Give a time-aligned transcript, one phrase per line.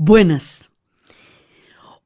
[0.00, 0.70] Buenas.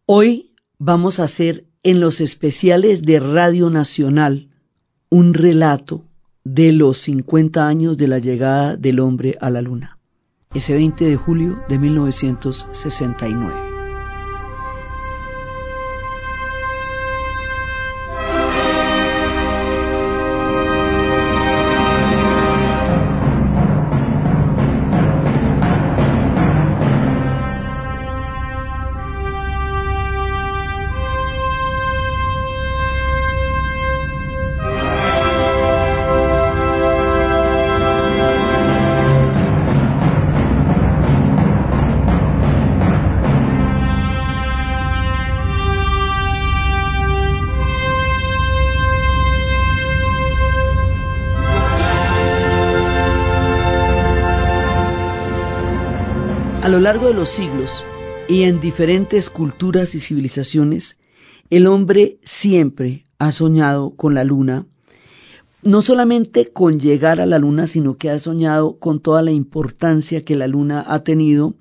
[0.06, 4.48] Hoy vamos a hacer en los especiales de Radio Nacional
[5.10, 6.06] un relato
[6.42, 9.98] de los 50 años de la llegada del hombre a la luna,
[10.54, 13.71] ese 20 de julio de 1969.
[56.82, 57.84] Largo de los siglos
[58.28, 60.98] y en diferentes culturas y civilizaciones,
[61.48, 64.66] el hombre siempre ha soñado con la luna,
[65.62, 70.24] no solamente con llegar a la luna, sino que ha soñado con toda la importancia
[70.24, 71.54] que la luna ha tenido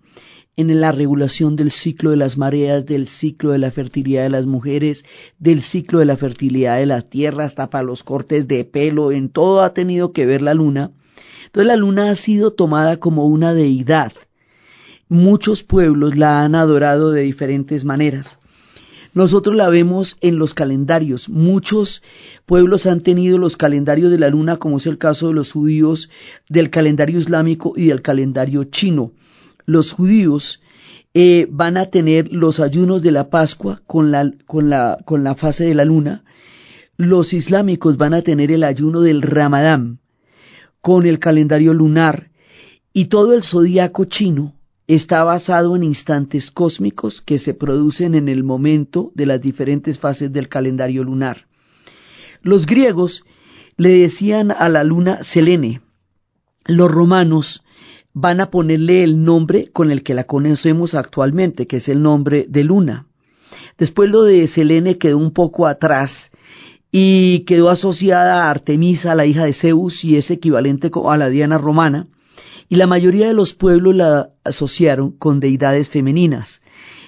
[0.58, 4.47] en la regulación del ciclo de las mareas, del ciclo de la fertilidad de las
[4.47, 5.06] mujeres,
[5.38, 9.30] del ciclo de la fertilidad de la tierra, hasta para los cortes de pelo, en
[9.30, 10.89] todo ha tenido que ver la luna.
[11.45, 14.13] Entonces la luna ha sido tomada como una deidad
[15.12, 18.40] Muchos pueblos la han adorado de diferentes maneras.
[19.14, 21.28] Nosotros la vemos en los calendarios.
[21.28, 22.02] Muchos
[22.45, 26.09] pueblos han tenido los calendarios de la luna, como es el caso de los judíos,
[26.48, 29.12] del calendario islámico y del calendario chino.
[29.66, 30.62] Los judíos
[31.14, 35.36] eh, van a tener los ayunos de la Pascua con la, con, la, con la
[35.36, 36.23] fase de la luna.
[36.96, 40.00] Los islámicos van a tener el ayuno del Ramadán
[40.80, 42.30] con el calendario lunar.
[42.94, 44.56] Y todo el zodíaco chino
[44.88, 50.32] está basado en instantes cósmicos que se producen en el momento de las diferentes fases
[50.32, 51.46] del calendario lunar.
[52.42, 53.24] Los griegos
[53.78, 55.81] le decían a la luna Selene.
[56.66, 57.64] Los romanos
[58.14, 62.46] van a ponerle el nombre con el que la conocemos actualmente, que es el nombre
[62.50, 63.08] de luna.
[63.78, 66.31] Después lo de Selene quedó un poco atrás
[66.91, 71.58] y quedó asociada a Artemisa, la hija de Zeus, y es equivalente a la Diana
[71.58, 72.08] romana
[72.72, 76.62] y la mayoría de los pueblos la asociaron con deidades femeninas.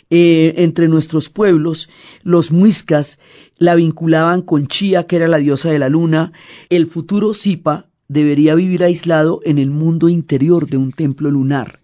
[0.10, 1.90] Eh, entre nuestros pueblos,
[2.22, 3.18] los muiscas
[3.58, 6.34] la vinculaban con Chía, que era la diosa de la luna.
[6.70, 11.80] El futuro Zipa debería vivir aislado en el mundo interior de un templo lunar.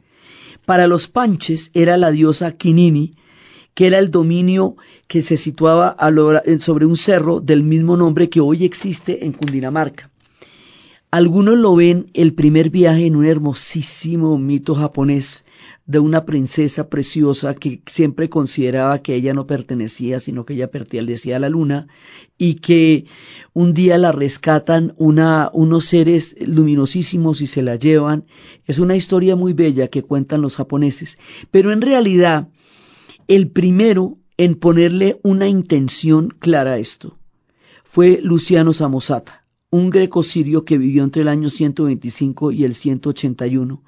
[0.66, 3.14] Para los panches era la diosa Kinini,
[3.74, 4.76] que era el dominio
[5.08, 5.96] que se situaba
[6.60, 10.12] sobre un cerro del mismo nombre que hoy existe en Cundinamarca.
[11.12, 15.44] Algunos lo ven el primer viaje en un hermosísimo mito japonés
[15.88, 21.38] de una princesa preciosa que siempre consideraba que ella no pertenecía, sino que ella pertenecía
[21.38, 21.88] a la luna,
[22.38, 23.06] y que
[23.54, 28.26] un día la rescatan una, unos seres luminosísimos y se la llevan.
[28.68, 31.18] Es una historia muy bella que cuentan los japoneses,
[31.50, 32.50] pero en realidad
[33.28, 37.18] el primero en ponerle una intención clara a esto
[37.84, 39.39] fue Luciano Samosata
[39.72, 43.84] un greco sirio que vivió entre el año 125 y el 181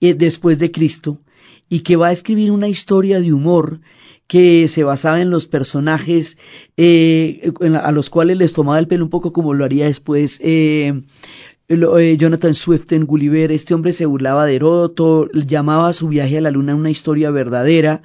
[0.00, 1.20] eh, después de Cristo
[1.68, 3.80] y que va a escribir una historia de humor
[4.26, 6.36] que se basaba en los personajes
[6.76, 11.02] eh, a los cuales les tomaba el pelo un poco como lo haría después eh,
[11.68, 13.50] Jonathan Swift en Gulliver.
[13.50, 18.02] Este hombre se burlaba de Heródoto, llamaba su viaje a la luna una historia verdadera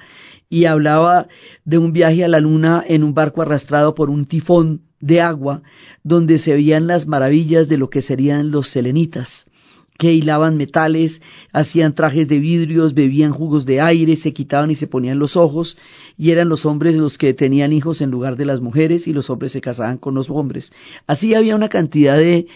[0.48, 1.28] y hablaba
[1.64, 5.62] de un viaje a la luna en un barco arrastrado por un tifón de agua
[6.02, 9.50] donde se veían las maravillas de lo que serían los selenitas,
[9.98, 11.20] que hilaban metales,
[11.52, 15.76] hacían trajes de vidrios, bebían jugos de aire, se quitaban y se ponían los ojos,
[16.16, 19.28] y eran los hombres los que tenían hijos en lugar de las mujeres, y los
[19.28, 20.72] hombres se casaban con los hombres.
[21.06, 22.46] Así había una cantidad de,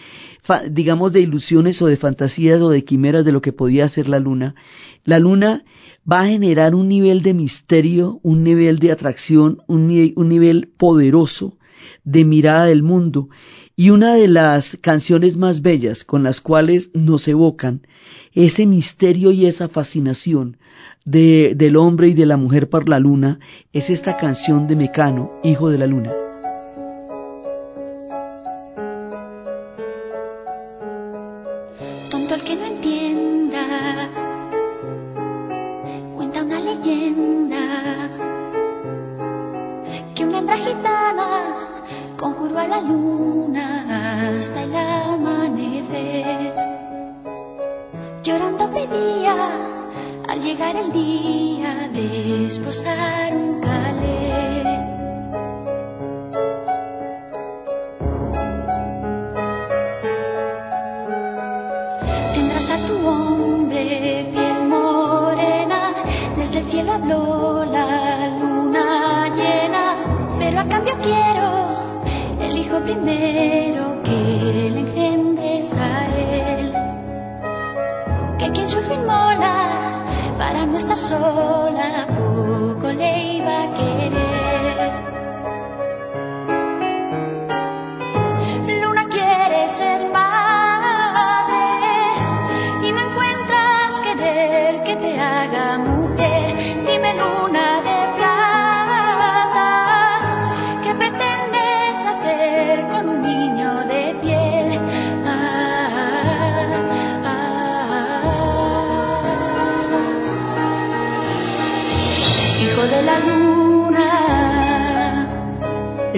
[0.71, 4.19] digamos, de ilusiones o de fantasías o de quimeras de lo que podía ser la
[4.19, 4.55] luna.
[5.05, 5.63] La luna
[6.09, 11.56] va a generar un nivel de misterio, un nivel de atracción, un, un nivel poderoso,
[12.07, 13.27] de mirada del mundo
[13.75, 17.81] y una de las canciones más bellas con las cuales nos evocan
[18.33, 20.57] ese misterio y esa fascinación
[21.03, 23.39] de, del hombre y de la mujer por la luna
[23.73, 26.26] es esta canción de Mecano, Hijo de la Luna.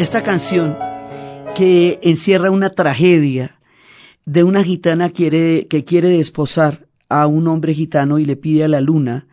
[0.09, 0.75] Esta canción
[1.55, 3.59] que encierra una tragedia
[4.25, 8.67] de una gitana quiere, que quiere desposar a un hombre gitano y le pide a
[8.67, 9.27] la luna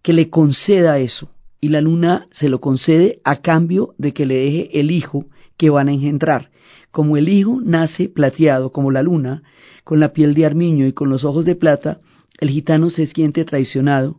[0.00, 1.28] que le conceda eso.
[1.60, 5.26] Y la luna se lo concede a cambio de que le deje el hijo
[5.58, 6.50] que van a engendrar.
[6.90, 9.42] Como el hijo nace plateado como la luna,
[9.84, 12.00] con la piel de armiño y con los ojos de plata,
[12.40, 14.18] el gitano se siente traicionado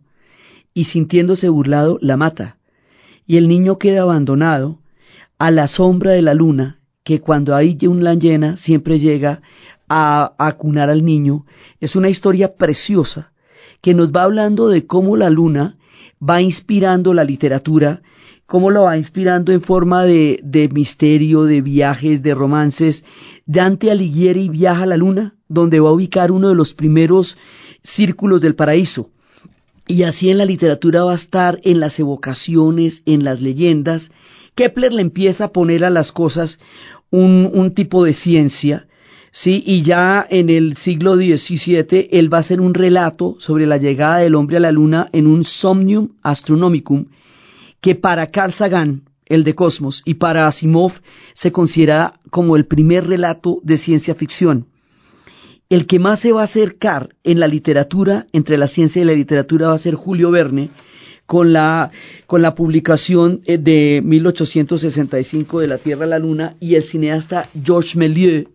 [0.76, 2.58] y sintiéndose burlado la mata.
[3.26, 4.83] Y el niño queda abandonado
[5.44, 9.42] a la sombra de la luna, que cuando hay una llena siempre llega
[9.90, 11.46] a, acunar al niño.
[11.82, 13.34] Es una historia preciosa
[13.82, 15.76] que nos va hablando de cómo la luna
[16.18, 18.04] va inspirando la literatura,
[18.46, 23.04] cómo lo va inspirando en forma de, de misterio, de viajes, de romances.
[23.46, 27.38] Dante Alighieri viaja a la luna, donde va a ubicar uno de los primeros
[27.84, 29.10] círculos del paraíso.
[29.88, 34.10] Y así en la literatura va a estar en las evocaciones, en las leyendas.
[34.56, 36.60] Kepler le empieza a poner a las cosas
[37.10, 38.88] un, un tipo de ciencia,
[39.32, 39.64] ¿sí?
[39.66, 44.18] Y ya en el siglo XVII él va a hacer un relato sobre la llegada
[44.18, 47.08] del hombre a la luna en un Somnium Astronomicum,
[47.82, 50.94] que para Carl Sagan, el de Cosmos, y para Asimov
[51.34, 54.68] se considera como el primer relato de ciencia ficción.
[55.70, 59.14] El que más se va a acercar en la literatura, entre la ciencia y la
[59.14, 60.70] literatura, va a ser Julio Verne,
[61.26, 61.92] con la,
[62.28, 67.50] con la publicación eh, de 1865 de La Tierra a la Luna, y el cineasta
[67.64, 68.48] Georges Méliès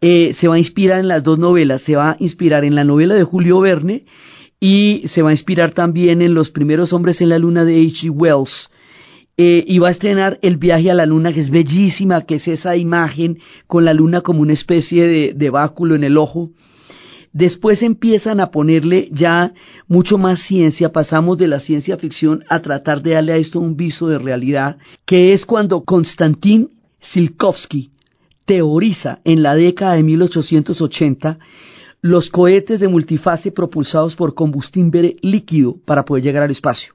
[0.00, 2.84] eh, se va a inspirar en las dos novelas, se va a inspirar en la
[2.84, 4.04] novela de Julio Verne
[4.58, 8.10] y se va a inspirar también en Los primeros hombres en la luna de H.G.
[8.10, 8.70] Wells.
[9.36, 12.46] Eh, y va a estrenar El viaje a la luna, que es bellísima, que es
[12.46, 16.50] esa imagen con la luna como una especie de, de báculo en el ojo.
[17.32, 19.52] Después empiezan a ponerle ya
[19.86, 23.76] mucho más ciencia, pasamos de la ciencia ficción a tratar de darle a esto un
[23.76, 27.90] viso de realidad, que es cuando Konstantin Silkovsky
[28.44, 31.38] teoriza en la década de 1880
[32.02, 36.94] los cohetes de multifase propulsados por combustible líquido para poder llegar al espacio.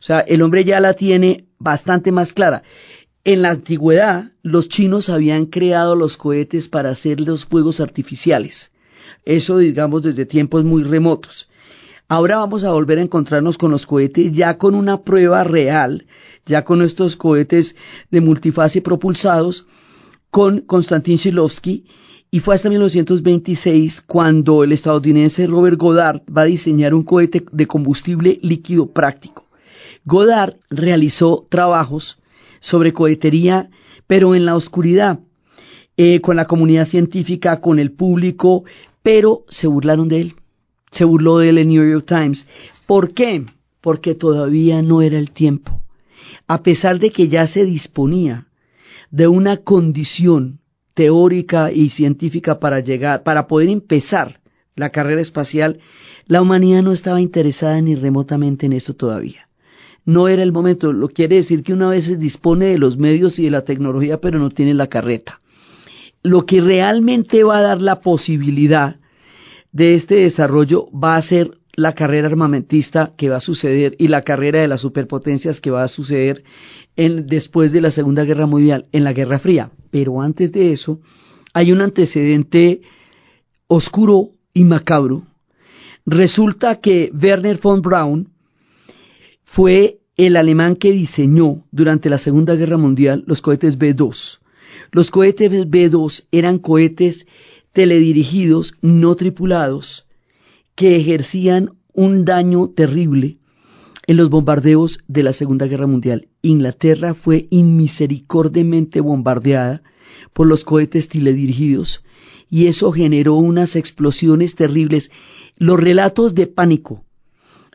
[0.00, 2.62] O sea, el hombre ya la tiene bastante más clara.
[3.24, 8.70] En la antigüedad, los chinos habían creado los cohetes para hacer los fuegos artificiales.
[9.24, 11.48] Eso, digamos, desde tiempos muy remotos.
[12.08, 16.06] Ahora vamos a volver a encontrarnos con los cohetes ya con una prueba real,
[16.46, 17.76] ya con estos cohetes
[18.10, 19.66] de multifase propulsados,
[20.30, 21.84] con Konstantin Shilovsky,
[22.30, 27.66] y fue hasta 1926 cuando el estadounidense Robert Goddard va a diseñar un cohete de
[27.66, 29.46] combustible líquido práctico.
[30.04, 32.18] Goddard realizó trabajos
[32.60, 33.70] sobre cohetería,
[34.06, 35.20] pero en la oscuridad,
[35.96, 38.64] eh, con la comunidad científica, con el público,
[39.02, 40.34] pero se burlaron de él.
[40.90, 42.46] Se burló de él el New York Times.
[42.86, 43.44] ¿Por qué?
[43.80, 45.82] Porque todavía no era el tiempo.
[46.46, 48.46] A pesar de que ya se disponía
[49.10, 50.60] de una condición
[50.94, 54.40] teórica y científica para llegar, para poder empezar
[54.74, 55.78] la carrera espacial,
[56.26, 59.48] la humanidad no estaba interesada ni remotamente en eso todavía.
[60.04, 63.38] No era el momento, lo quiere decir que una vez se dispone de los medios
[63.38, 65.40] y de la tecnología, pero no tiene la carreta.
[66.22, 68.96] Lo que realmente va a dar la posibilidad
[69.72, 74.22] de este desarrollo va a ser la carrera armamentista que va a suceder y la
[74.22, 76.42] carrera de las superpotencias que va a suceder
[76.96, 79.70] en, después de la Segunda Guerra Mundial, en la Guerra Fría.
[79.90, 81.00] Pero antes de eso,
[81.54, 82.80] hay un antecedente
[83.68, 85.22] oscuro y macabro.
[86.04, 88.28] Resulta que Werner von Braun
[89.44, 94.40] fue el alemán que diseñó durante la Segunda Guerra Mundial los cohetes B-2.
[94.90, 97.26] Los cohetes B-2 eran cohetes
[97.72, 100.06] teledirigidos no tripulados
[100.74, 103.38] que ejercían un daño terrible
[104.06, 106.28] en los bombardeos de la Segunda Guerra Mundial.
[106.40, 109.82] Inglaterra fue inmisericordiamente bombardeada
[110.32, 112.02] por los cohetes teledirigidos
[112.50, 115.10] y eso generó unas explosiones terribles.
[115.56, 117.04] Los relatos de pánico,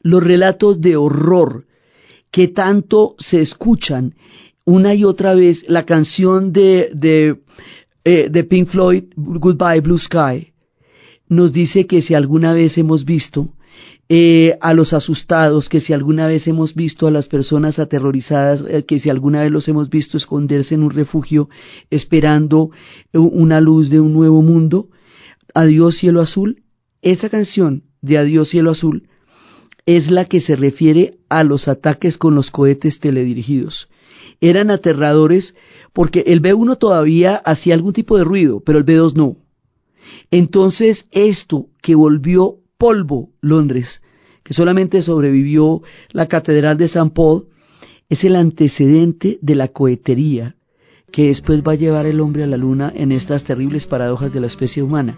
[0.01, 1.65] los relatos de horror
[2.31, 4.15] que tanto se escuchan
[4.65, 7.41] una y otra vez, la canción de, de,
[8.03, 10.53] eh, de Pink Floyd, Goodbye Blue Sky,
[11.27, 13.49] nos dice que si alguna vez hemos visto
[14.09, 18.85] eh, a los asustados, que si alguna vez hemos visto a las personas aterrorizadas, eh,
[18.85, 21.49] que si alguna vez los hemos visto esconderse en un refugio
[21.89, 22.69] esperando
[23.13, 24.89] una luz de un nuevo mundo,
[25.53, 26.63] Adiós cielo azul,
[27.01, 29.07] esa canción de Adiós cielo azul
[29.85, 33.89] es la que se refiere a los ataques con los cohetes teledirigidos.
[34.43, 35.55] Eran aterradores
[35.93, 39.37] porque el B1 todavía hacía algún tipo de ruido, pero el B2 no.
[40.31, 44.01] Entonces esto que volvió polvo Londres,
[44.43, 45.81] que solamente sobrevivió
[46.11, 47.45] la Catedral de San Paul,
[48.09, 50.57] es el antecedente de la cohetería
[51.09, 54.41] que después va a llevar el hombre a la luna en estas terribles paradojas de
[54.41, 55.17] la especie humana.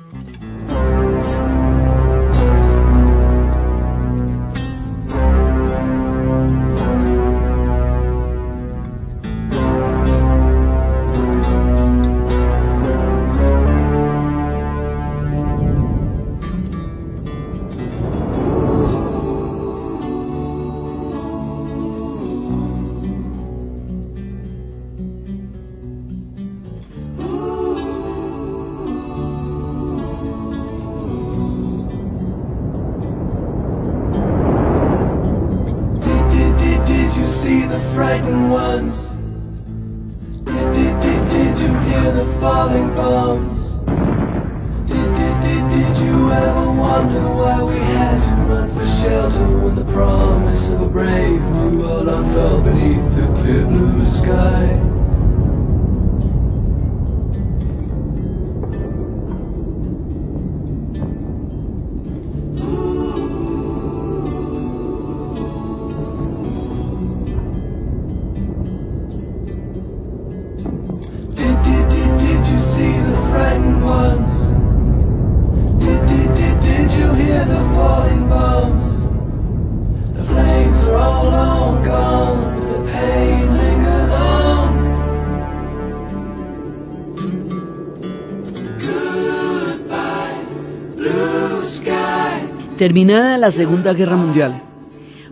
[92.85, 94.61] Terminada la Segunda Guerra Mundial,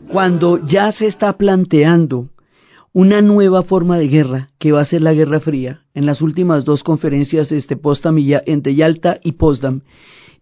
[0.07, 2.29] cuando ya se está planteando
[2.93, 6.65] una nueva forma de guerra que va a ser la Guerra Fría, en las últimas
[6.65, 7.77] dos conferencias este,
[8.47, 9.81] entre Yalta y Potsdam,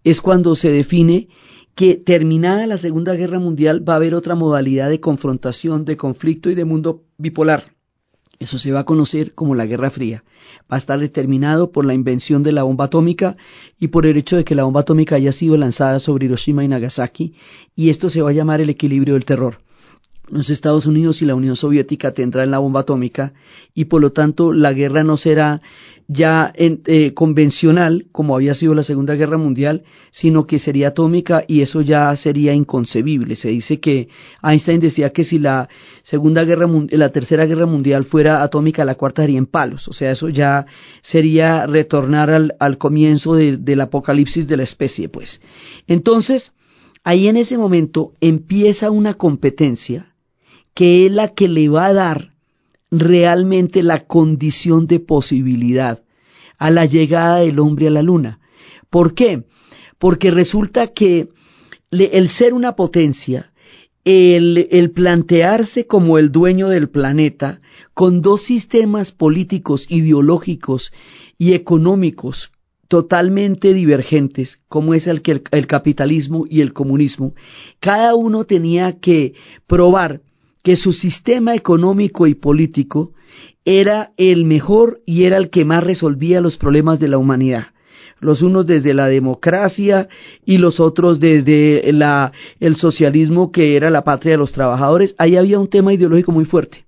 [0.06, 1.27] es cuando se define
[1.75, 6.50] que terminada la Segunda Guerra Mundial va a haber otra modalidad de confrontación, de conflicto
[6.50, 7.74] y de mundo bipolar.
[8.41, 10.24] Eso se va a conocer como la Guerra Fría.
[10.62, 13.38] Va a estar determinado por la invención de la bomba atómica
[13.79, 16.67] y por el hecho de que la bomba atómica haya sido lanzada sobre Hiroshima y
[16.67, 17.36] Nagasaki,
[17.75, 19.60] y esto se va a llamar el equilibrio del terror.
[20.31, 23.33] Los Estados Unidos y la Unión Soviética tendrán la bomba atómica
[23.73, 25.61] y por lo tanto la guerra no será
[26.13, 31.61] ya eh, convencional, como había sido la Segunda Guerra Mundial, sino que sería atómica y
[31.61, 33.38] eso ya sería inconcebible.
[33.38, 34.09] Se dice que
[34.43, 35.69] Einstein decía que si la
[36.03, 39.88] Segunda Guerra, la Tercera Guerra Mundial fuera atómica, la cuarta sería en palos.
[39.88, 40.65] O sea, eso ya
[41.01, 45.41] sería retornar al, al comienzo del apocalipsis de la especie, pues.
[45.88, 46.51] Entonces,
[47.05, 50.11] ahí en ese momento empieza una competencia
[50.74, 52.32] que es la que le va a dar
[52.90, 56.04] realmente la condición de posibilidad
[56.58, 58.40] a la llegada del hombre a la luna.
[58.90, 59.46] ¿Por qué?
[59.98, 61.30] Porque resulta que
[61.90, 63.51] el ser una potencia,
[64.04, 67.62] el, plantearse como el dueño del planeta,
[67.94, 70.92] con dos sistemas políticos, ideológicos
[71.38, 72.51] y económicos
[72.88, 75.22] totalmente divergentes, como es el
[75.68, 77.34] capitalismo y el comunismo,
[77.80, 79.34] cada uno tenía que
[79.66, 80.22] probar
[80.63, 83.13] que su sistema económico y político
[83.65, 87.68] era el mejor y era el que más resolvía los problemas de la humanidad.
[88.20, 90.08] Los unos desde la democracia
[90.46, 95.15] y los otros desde el socialismo que era la patria de los trabajadores.
[95.18, 96.86] Ahí había un tema ideológico muy fuerte.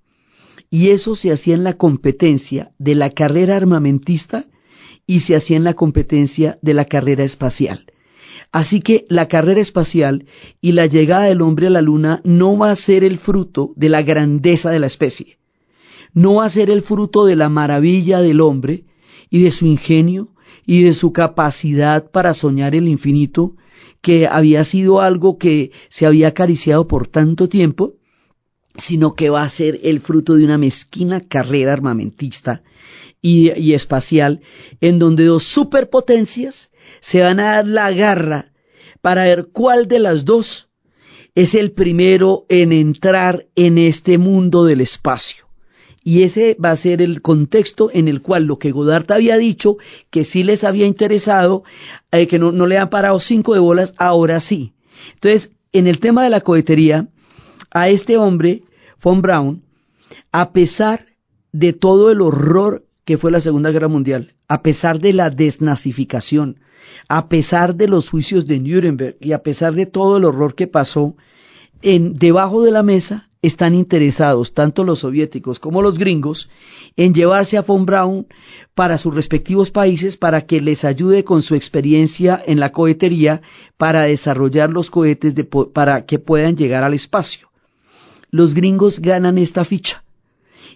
[0.69, 4.45] Y eso se hacía en la competencia de la carrera armamentista
[5.07, 7.85] y se hacía en la competencia de la carrera espacial.
[8.53, 10.27] Así que la carrera espacial
[10.61, 13.89] y la llegada del hombre a la luna no va a ser el fruto de
[13.89, 15.39] la grandeza de la especie,
[16.13, 18.83] no va a ser el fruto de la maravilla del hombre
[19.31, 20.29] y de su ingenio
[20.67, 23.55] y de su capacidad para soñar el infinito,
[24.03, 27.93] que había sido algo que se había acariciado por tanto tiempo,
[28.77, 32.61] sino que va a ser el fruto de una mezquina carrera armamentista
[33.19, 34.41] y, y espacial
[34.79, 36.69] en donde dos superpotencias
[37.03, 38.53] se van a dar la garra
[39.01, 40.69] para ver cuál de las dos
[41.35, 45.45] es el primero en entrar en este mundo del espacio.
[46.05, 49.75] Y ese va a ser el contexto en el cual lo que Godard había dicho,
[50.11, 51.63] que sí les había interesado,
[52.11, 54.73] eh, que no, no, le han parado cinco de bolas, ahora sí.
[55.15, 57.09] Entonces, en el tema de la cohetería,
[57.69, 58.63] a este hombre,
[59.01, 59.63] von Braun,
[60.31, 61.05] a pesar
[61.51, 66.59] de todo el horror que fue la Segunda Guerra Mundial, a pesar de la desnazificación,
[67.15, 70.65] a pesar de los juicios de Nuremberg y a pesar de todo el horror que
[70.65, 71.15] pasó,
[71.83, 76.49] en, debajo de la mesa están interesados, tanto los soviéticos como los gringos,
[76.97, 78.25] en llevarse a von Braun
[78.73, 83.43] para sus respectivos países para que les ayude con su experiencia en la cohetería
[83.77, 87.49] para desarrollar los cohetes de, para que puedan llegar al espacio.
[88.31, 90.03] Los gringos ganan esta ficha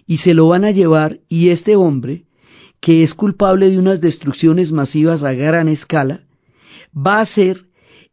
[0.06, 2.26] y se lo van a llevar y este hombre,
[2.78, 6.20] que es culpable de unas destrucciones masivas a gran escala,
[6.94, 7.68] va a ser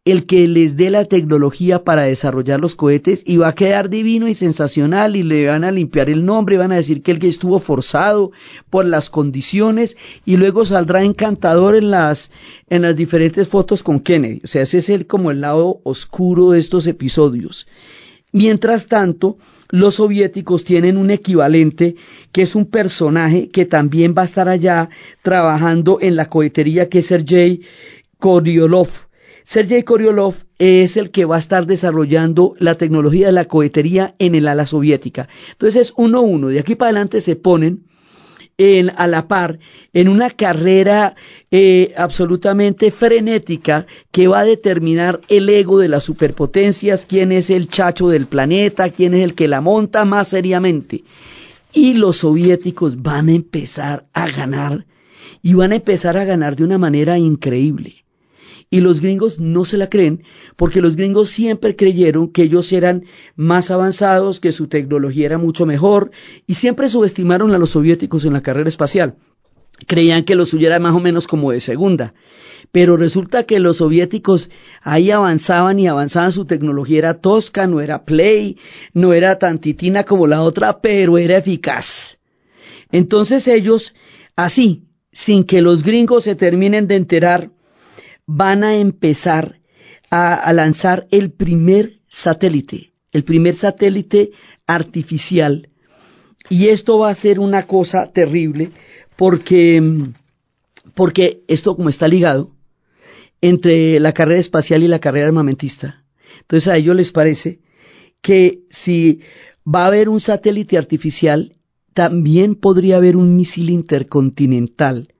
[0.05, 4.27] el que les dé la tecnología para desarrollar los cohetes y va a quedar divino
[4.27, 7.27] y sensacional y le van a limpiar el nombre, van a decir que el que
[7.27, 8.31] estuvo forzado
[8.69, 12.31] por las condiciones y luego saldrá encantador en las
[12.69, 14.41] en las diferentes fotos con Kennedy.
[14.43, 17.65] O sea, ese es el como el lado oscuro de estos episodios.
[18.31, 19.37] Mientras tanto,
[19.69, 21.95] los soviéticos tienen un equivalente
[22.31, 24.89] que es un personaje que también va a estar allá
[25.23, 27.61] trabajando en la cohetería que es Sergei
[28.25, 28.89] Koryolov
[29.43, 34.33] Sergei Koryolov es el que va a estar desarrollando la tecnología de la cohetería en
[34.33, 35.29] el ala soviética.
[35.51, 36.47] Entonces es uno a uno.
[36.47, 37.83] De aquí para adelante se ponen
[38.57, 39.59] en, a la par
[39.93, 41.13] en una carrera
[41.51, 47.67] eh, absolutamente frenética que va a determinar el ego de las superpotencias, quién es el
[47.67, 51.03] chacho del planeta, quién es el que la monta más seriamente.
[51.73, 54.87] Y los soviéticos van a empezar a ganar
[55.43, 58.04] y van a empezar a ganar de una manera increíble.
[58.75, 60.23] Y los gringos no se la creen
[60.57, 63.05] porque los gringos siempre creyeron que ellos eran
[63.37, 66.11] más avanzados, que su tecnología era mucho mejor
[66.45, 69.15] y siempre subestimaron a los soviéticos en la carrera espacial.
[69.87, 72.15] Creían que lo suyo era más o menos como de segunda.
[72.73, 74.49] Pero resulta que los soviéticos
[74.81, 78.57] ahí avanzaban y avanzaban, su tecnología era tosca, no era play,
[78.93, 82.17] no era tan titina como la otra, pero era eficaz.
[82.91, 83.95] Entonces ellos,
[84.35, 84.83] así,
[85.13, 87.51] sin que los gringos se terminen de enterar,
[88.27, 89.59] van a empezar
[90.09, 94.31] a, lanzar el primer satélite, el primer satélite
[94.65, 95.69] artificial.
[96.49, 98.71] Y esto va a ser una cosa terrible
[99.15, 99.81] porque,
[100.93, 102.51] porque esto como está ligado
[103.41, 106.03] entre la carrera espacial y la carrera armamentista.
[106.41, 107.59] Entonces a ellos les parece
[108.21, 109.21] que si
[109.67, 111.55] va a haber un satélite artificial,
[111.93, 115.14] también podría haber un misil intercontinental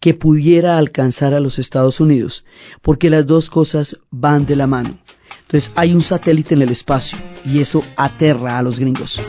[0.00, 2.44] que pudiera alcanzar a los Estados Unidos,
[2.82, 4.98] porque las dos cosas van de la mano.
[5.42, 9.20] Entonces hay un satélite en el espacio y eso aterra a los gringos.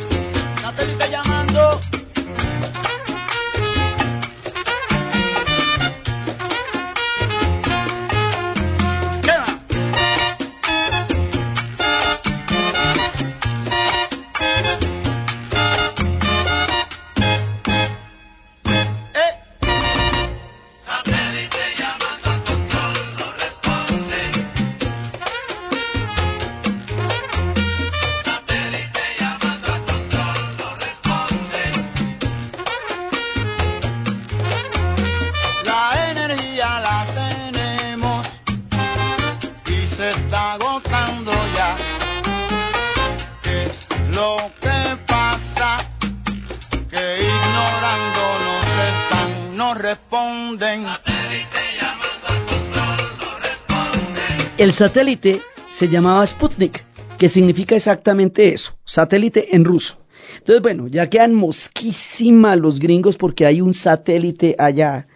[54.77, 56.83] Satélite se llamaba Sputnik,
[57.17, 59.97] que significa exactamente eso, satélite en ruso.
[60.37, 65.07] Entonces, bueno, ya quedan mosquísimas los gringos porque hay un satélite allá,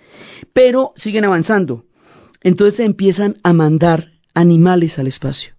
[0.51, 1.85] pero siguen avanzando.
[2.41, 5.53] Entonces empiezan a mandar animales al espacio.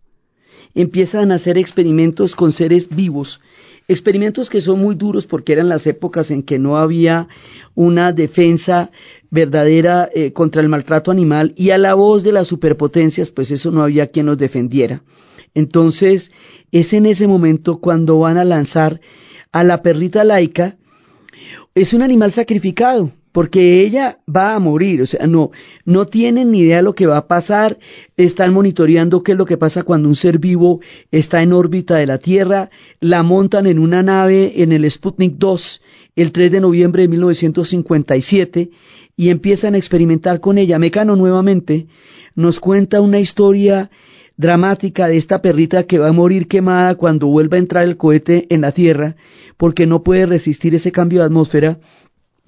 [0.74, 3.40] Empiezan a hacer experimentos con seres vivos,
[3.88, 7.28] experimentos que son muy duros porque eran las épocas en que no había
[7.74, 8.90] una defensa
[9.30, 13.70] verdadera eh, contra el maltrato animal y a la voz de las superpotencias, pues eso
[13.70, 15.02] no había quien nos defendiera.
[15.54, 16.32] Entonces,
[16.70, 19.00] es en ese momento cuando van a lanzar
[19.52, 20.76] a la perrita laica,
[21.74, 25.50] es un animal sacrificado, porque ella va a morir, o sea, no,
[25.84, 27.78] no tienen ni idea de lo que va a pasar,
[28.16, 32.06] están monitoreando qué es lo que pasa cuando un ser vivo está en órbita de
[32.06, 35.82] la Tierra, la montan en una nave en el Sputnik 2
[36.14, 38.70] el 3 de noviembre de 1957
[39.16, 40.78] y empiezan a experimentar con ella.
[40.78, 41.86] Mecano nuevamente
[42.34, 43.90] nos cuenta una historia
[44.36, 48.46] dramática de esta perrita que va a morir quemada cuando vuelva a entrar el cohete
[48.50, 49.16] en la Tierra
[49.56, 51.78] porque no puede resistir ese cambio de atmósfera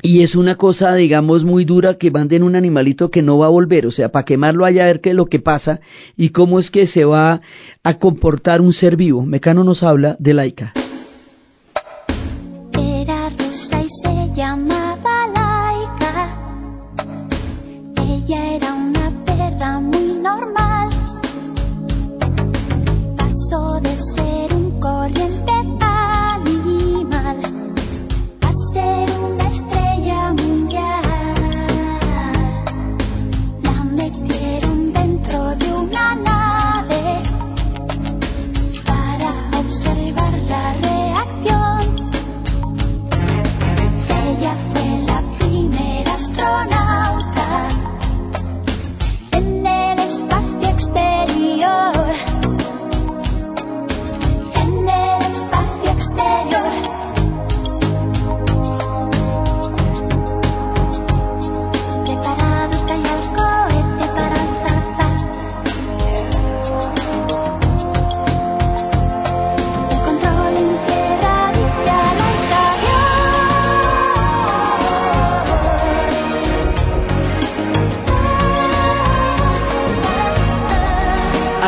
[0.02, 3.50] y es una cosa, digamos, muy dura que manden un animalito que no va a
[3.50, 5.80] volver, o sea, para quemarlo allá a ver qué es lo que pasa
[6.16, 7.40] y cómo es que se va
[7.82, 9.24] a comportar un ser vivo.
[9.24, 10.83] Mecano nos habla de Laika.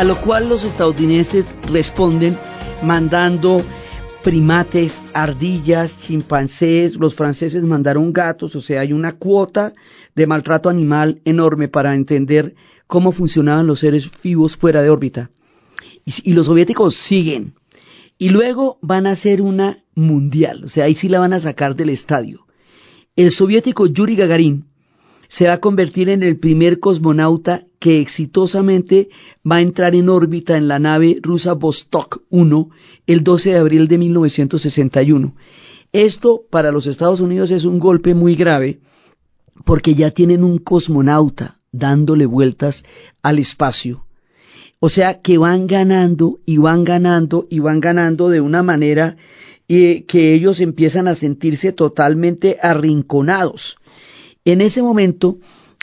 [0.07, 2.37] Lo cual los estadounidenses responden
[2.81, 3.61] mandando
[4.23, 9.73] primates, ardillas, chimpancés, los franceses mandaron gatos, o sea, hay una cuota
[10.15, 12.55] de maltrato animal enorme para entender
[12.87, 15.29] cómo funcionaban los seres vivos fuera de órbita.
[16.05, 17.55] Y, y los soviéticos siguen.
[18.17, 21.75] Y luego van a hacer una mundial, o sea, ahí sí la van a sacar
[21.75, 22.45] del estadio.
[23.17, 24.67] El soviético Yuri Gagarin
[25.27, 29.09] se va a convertir en el primer cosmonauta que exitosamente
[29.49, 32.69] va a entrar en órbita en la nave rusa Vostok 1
[33.05, 35.33] el 12 de abril de 1961.
[35.91, 38.79] Esto para los Estados Unidos es un golpe muy grave
[39.65, 42.83] porque ya tienen un cosmonauta dándole vueltas
[43.21, 44.05] al espacio.
[44.79, 49.17] O sea que van ganando y van ganando y van ganando de una manera
[49.67, 53.77] eh, que ellos empiezan a sentirse totalmente arrinconados.
[54.47, 55.39] En ese momento,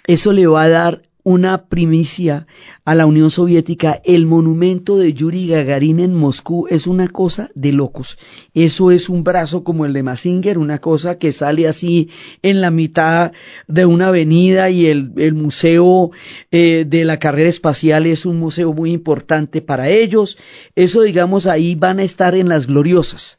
[0.07, 2.47] eso le va a dar una primicia
[2.83, 4.01] a la Unión Soviética.
[4.05, 8.17] El monumento de Yuri Gagarin en Moscú es una cosa de locos.
[8.55, 12.09] Eso es un brazo como el de Mazinger, una cosa que sale así
[12.41, 13.33] en la mitad
[13.69, 16.11] de una avenida y el, el museo
[16.51, 20.39] eh, de la carrera espacial es un museo muy importante para ellos.
[20.75, 23.37] Eso, digamos, ahí van a estar en las gloriosas.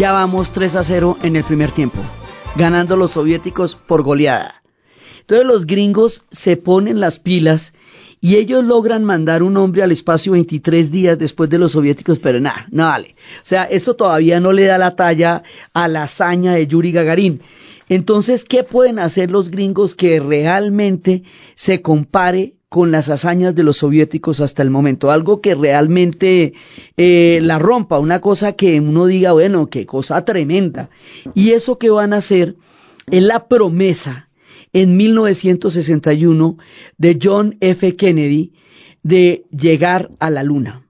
[0.00, 1.98] Ya vamos 3 a 0 en el primer tiempo,
[2.56, 4.62] ganando los soviéticos por goleada.
[5.20, 7.74] Entonces los gringos se ponen las pilas
[8.18, 12.40] y ellos logran mandar un hombre al espacio 23 días después de los soviéticos, pero
[12.40, 13.14] nada, no vale.
[13.42, 15.42] O sea, esto todavía no le da la talla
[15.74, 17.42] a la hazaña de Yuri Gagarin.
[17.86, 21.24] Entonces, ¿qué pueden hacer los gringos que realmente
[21.56, 25.10] se compare con las hazañas de los soviéticos hasta el momento?
[25.10, 26.54] Algo que realmente
[26.96, 30.88] eh, la rompa, una cosa que uno diga, bueno, qué cosa tremenda.
[31.34, 32.54] Y eso que van a hacer
[33.10, 34.28] es la promesa
[34.72, 36.56] en 1961
[36.96, 37.96] de John F.
[37.96, 38.52] Kennedy
[39.02, 40.86] de llegar a la Luna,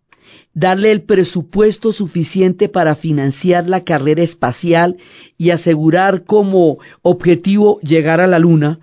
[0.53, 4.99] darle el presupuesto suficiente para financiar la carrera espacial
[5.39, 8.81] y asegurar como objetivo llegar a la Luna.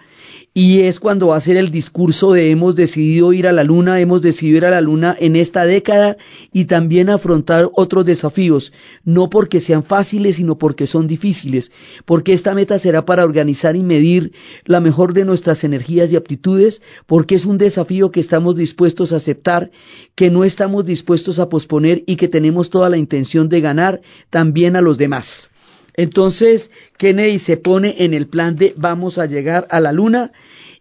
[0.59, 3.99] Y es cuando va a ser el discurso de hemos decidido ir a la luna,
[3.99, 6.17] hemos decidido ir a la luna en esta década
[6.51, 8.73] y también afrontar otros desafíos,
[9.05, 11.71] no porque sean fáciles, sino porque son difíciles,
[12.05, 14.31] porque esta meta será para organizar y medir
[14.65, 19.17] la mejor de nuestras energías y aptitudes, porque es un desafío que estamos dispuestos a
[19.17, 19.69] aceptar,
[20.15, 24.75] que no estamos dispuestos a posponer y que tenemos toda la intención de ganar también
[24.75, 25.51] a los demás.
[25.97, 30.31] Entonces Kennedy se pone en el plan de vamos a llegar a la Luna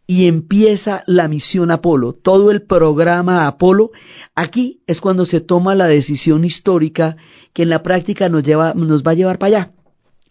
[0.06, 3.90] y empieza la misión Apolo, todo el programa Apolo.
[4.34, 7.16] Aquí es cuando se toma la decisión histórica
[7.52, 9.72] que en la práctica nos, lleva, nos va a llevar para allá.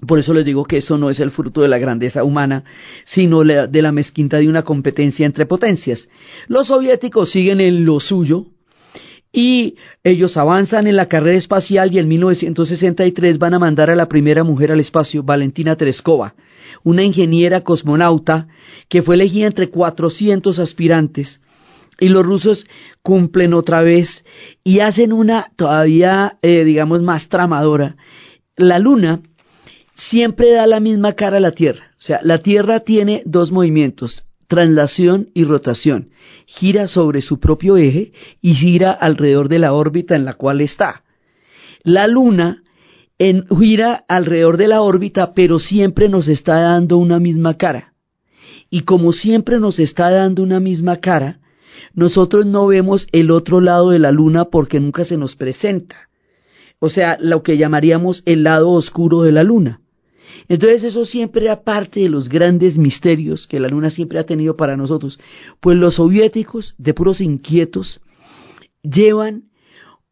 [0.05, 2.63] Por eso les digo que eso no es el fruto de la grandeza humana,
[3.05, 6.09] sino de la mezquinta de una competencia entre potencias.
[6.47, 8.45] Los soviéticos siguen en lo suyo,
[9.35, 14.07] y ellos avanzan en la carrera espacial y en 1963 van a mandar a la
[14.07, 16.35] primera mujer al espacio, Valentina Tereskova,
[16.83, 18.47] una ingeniera cosmonauta
[18.87, 21.41] que fue elegida entre 400 aspirantes.
[21.99, 22.65] Y los rusos
[23.01, 24.23] cumplen otra vez
[24.63, 27.97] y hacen una todavía, eh, digamos, más tramadora.
[28.55, 29.19] La luna
[29.95, 31.91] siempre da la misma cara a la Tierra.
[31.99, 36.09] O sea, la Tierra tiene dos movimientos, translación y rotación.
[36.45, 41.03] Gira sobre su propio eje y gira alrededor de la órbita en la cual está.
[41.83, 42.63] La Luna
[43.17, 47.93] gira alrededor de la órbita, pero siempre nos está dando una misma cara.
[48.69, 51.39] Y como siempre nos está dando una misma cara,
[51.93, 56.09] nosotros no vemos el otro lado de la Luna porque nunca se nos presenta.
[56.79, 59.81] O sea, lo que llamaríamos el lado oscuro de la Luna.
[60.47, 64.55] Entonces eso siempre era parte de los grandes misterios que la Luna siempre ha tenido
[64.55, 65.19] para nosotros.
[65.59, 68.01] Pues los soviéticos, de puros inquietos,
[68.83, 69.45] llevan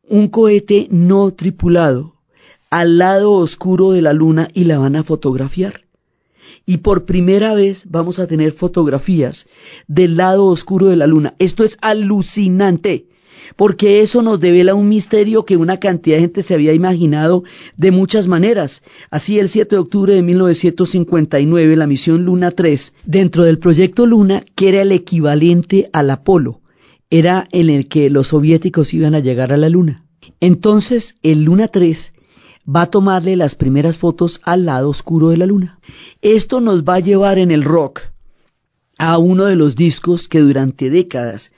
[0.04, 2.16] un cohete no tripulado
[2.70, 5.82] al lado oscuro de la Luna y la van a fotografiar.
[6.66, 9.48] Y por primera vez vamos a tener fotografías
[9.88, 11.36] del lado oscuro de la Luna.
[11.40, 13.08] Esto es alucinante
[13.56, 17.44] porque eso nos devela un misterio que una cantidad de gente se había imaginado
[17.78, 18.84] de muchas maneras.
[19.10, 24.44] Así, el 7 de octubre de 1959, la misión Luna 3, dentro del proyecto Luna,
[24.56, 26.62] que era el equivalente al Apolo,
[27.10, 30.06] era en el que los soviéticos iban a llegar a la Luna.
[30.40, 32.14] Entonces, el Luna 3
[32.68, 35.80] va a tomarle las primeras fotos al lado oscuro de la Luna.
[36.22, 38.02] Esto nos va a llevar en el rock
[38.98, 41.53] a uno de los discos que durante décadas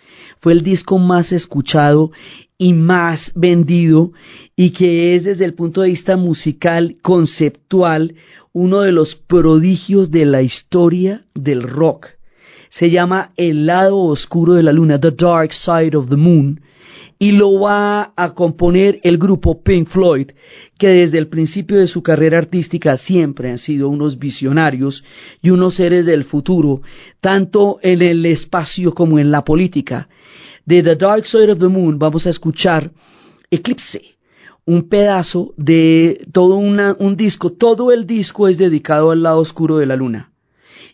[0.46, 2.12] fue el disco más escuchado
[2.60, 4.12] y más vendido
[4.56, 8.14] y que es desde el punto de vista musical, conceptual,
[8.54, 12.10] uno de los prodigios de la historia del rock.
[12.70, 16.62] Se llama El lado oscuro de la luna, The Dark Side of the Moon,
[17.18, 20.28] y lo va a componer el grupo Pink Floyd,
[20.78, 25.04] que desde el principio de su carrera artística siempre han sido unos visionarios
[25.42, 26.84] y unos seres del futuro,
[27.20, 30.08] tanto en el espacio como en la política.
[30.66, 32.92] De The Dark Side of the Moon vamos a escuchar
[33.52, 34.02] Eclipse,
[34.66, 39.86] un pedazo de todo un disco, todo el disco es dedicado al lado oscuro de
[39.86, 40.32] la luna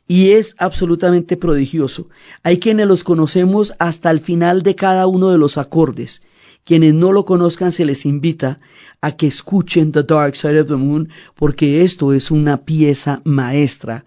[0.09, 2.09] y es absolutamente prodigioso.
[2.43, 6.21] Hay quienes los conocemos hasta el final de cada uno de los acordes.
[6.65, 8.59] Quienes no lo conozcan se les invita
[8.99, 11.07] a que escuchen The Dark Side of the Moon
[11.37, 14.03] porque esto es una pieza maestra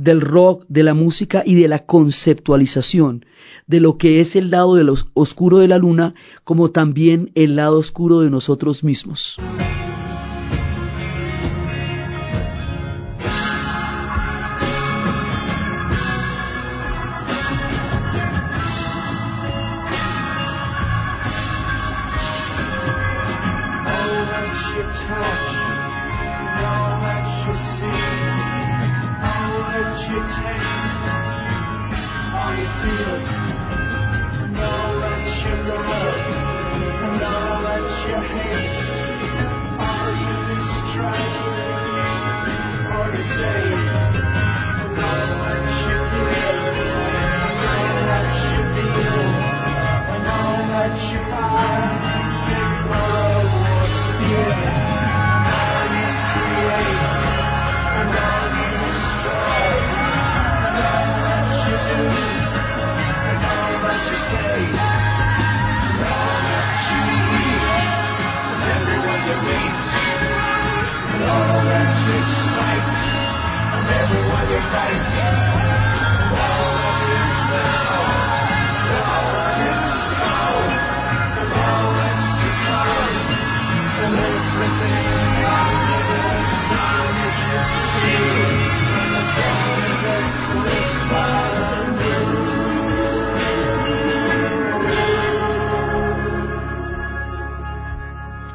[0.00, 3.24] del rock, de la música y de la conceptualización
[3.66, 7.78] de lo que es el lado de oscuro de la luna como también el lado
[7.78, 9.36] oscuro de nosotros mismos.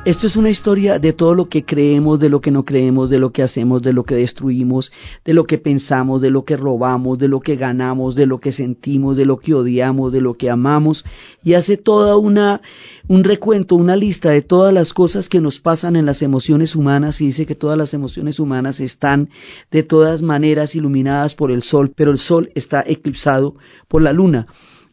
[0.06, 3.18] Esto es una historia de todo lo que creemos, de lo que no creemos, de
[3.18, 4.92] lo que hacemos, de lo que destruimos,
[5.26, 8.52] de lo que pensamos, de lo que robamos, de lo que ganamos, de lo que
[8.52, 11.04] sentimos, de lo que odiamos, de lo que amamos,
[11.44, 12.62] y hace toda una,
[13.08, 17.20] un recuento, una lista de todas las cosas que nos pasan en las emociones humanas
[17.20, 19.30] y dice que todas las emociones humanas están
[19.72, 23.56] de todas maneras iluminadas por el sol, pero el sol está eclipsado
[23.88, 24.46] por la luna.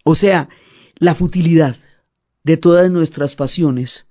[0.05, 0.49] O sea,
[0.97, 1.77] la futilidad
[2.45, 4.07] de todas nuestras pasiones,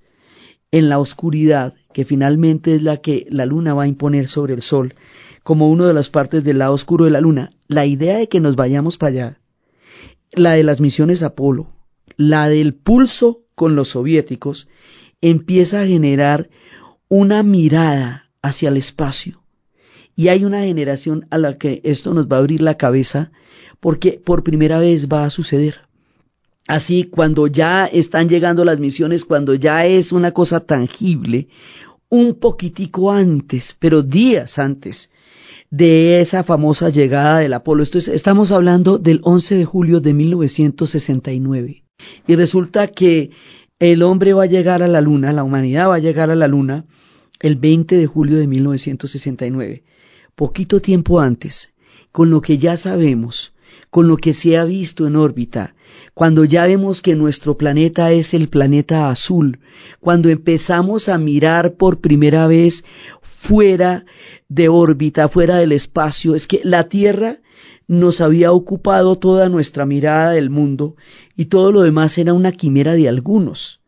[0.72, 4.62] en la oscuridad, que finalmente es la que la luna va a imponer sobre el
[4.62, 4.96] sol,
[5.44, 8.40] como una de las partes del lado oscuro de la luna, la idea de que
[8.40, 9.38] nos vayamos para allá,
[10.32, 11.74] la de las misiones Apolo,
[12.16, 14.70] la del pulso con los soviéticos,
[15.20, 16.50] empieza a generar
[17.10, 19.42] una mirada hacia el espacio.
[20.16, 23.32] Y hay una generación a la que esto nos va a abrir la cabeza
[23.80, 25.82] porque por primera vez va a suceder.
[26.68, 31.48] Así, cuando ya están llegando las misiones, cuando ya es una cosa tangible,
[32.10, 35.10] un poquitico antes, pero días antes
[35.72, 37.82] de esa famosa llegada del Apolo.
[37.82, 41.84] Esto estamos hablando del 11 de julio de 1969.
[42.28, 43.32] Y resulta que
[43.80, 46.48] el hombre va a llegar a la Luna, la humanidad va a llegar a la
[46.48, 46.86] Luna
[47.40, 49.84] el 20 de julio de 1969.
[50.36, 51.74] Poquito tiempo antes,
[52.12, 53.54] con lo que ya sabemos,
[53.90, 55.76] con lo que se ha visto en órbita,
[56.14, 59.60] cuando ya vemos que nuestro planeta es el planeta azul,
[60.00, 62.84] cuando empezamos a mirar por primera vez
[63.22, 64.06] fuera
[64.50, 67.38] de órbita, fuera del espacio, es que la Tierra
[67.88, 70.96] nos había ocupado toda nuestra mirada del mundo
[71.36, 73.82] y todo lo demás era una quimera de algunos,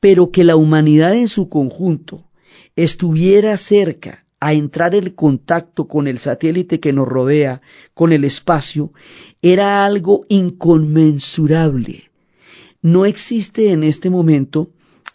[0.00, 2.24] pero que la humanidad en su conjunto
[2.76, 7.60] estuviera cerca a entrar en contacto con el satélite que nos rodea,
[7.92, 8.92] con el espacio,
[9.42, 12.10] era algo inconmensurable.
[12.82, 14.68] No existe en este momento,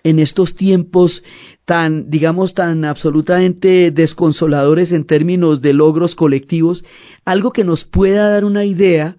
[0.04, 1.24] en estos tiempos
[1.66, 6.86] tan, digamos, tan absolutamente desconsoladores en términos de logros colectivos,
[7.26, 9.18] algo que nos pueda dar una idea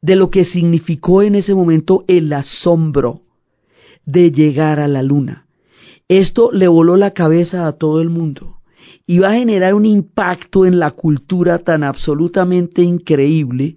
[0.00, 3.22] de lo que significó en ese momento el asombro
[4.04, 5.46] de llegar a la luna.
[6.08, 8.58] Esto le voló la cabeza a todo el mundo
[9.06, 13.76] y va a generar un impacto en la cultura tan absolutamente increíble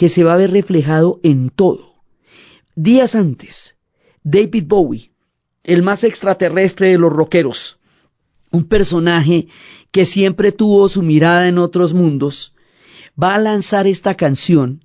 [0.00, 1.96] que se va a ver reflejado en todo.
[2.74, 3.76] Días antes,
[4.24, 5.10] David Bowie,
[5.62, 7.78] el más extraterrestre de los rockeros,
[8.50, 9.48] un personaje
[9.90, 12.54] que siempre tuvo su mirada en otros mundos,
[13.22, 14.82] va a lanzar esta canción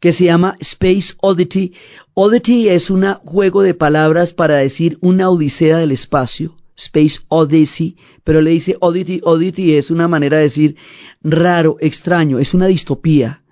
[0.00, 1.72] que se llama Space Oddity.
[2.14, 8.40] Oddity es un juego de palabras para decir una odisea del espacio, Space Odyssey, pero
[8.40, 10.74] le dice Oddity, Oddity es una manera de decir
[11.22, 13.42] raro, extraño, es una distopía.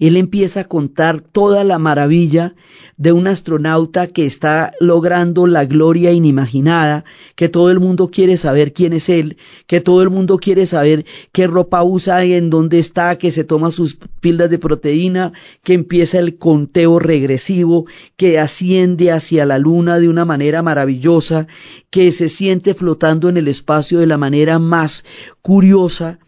[0.00, 2.54] Él empieza a contar toda la maravilla
[2.96, 8.72] de un astronauta que está logrando la gloria inimaginada, que todo el mundo quiere saber
[8.74, 9.36] quién es él,
[9.66, 13.44] que todo el mundo quiere saber qué ropa usa y en dónde está, que se
[13.44, 15.32] toma sus píldoras de proteína,
[15.62, 17.86] que empieza el conteo regresivo,
[18.16, 21.46] que asciende hacia la luna de una manera maravillosa,
[21.90, 25.04] que se siente flotando en el espacio de la manera más
[25.40, 26.18] curiosa,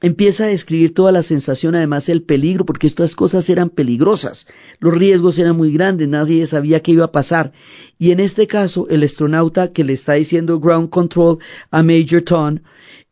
[0.00, 4.46] empieza a describir toda la sensación, además el peligro, porque estas cosas eran peligrosas,
[4.78, 7.52] los riesgos eran muy grandes, nadie sabía qué iba a pasar.
[7.98, 11.38] Y en este caso, el astronauta que le está diciendo ground control
[11.70, 12.58] a Major Tom,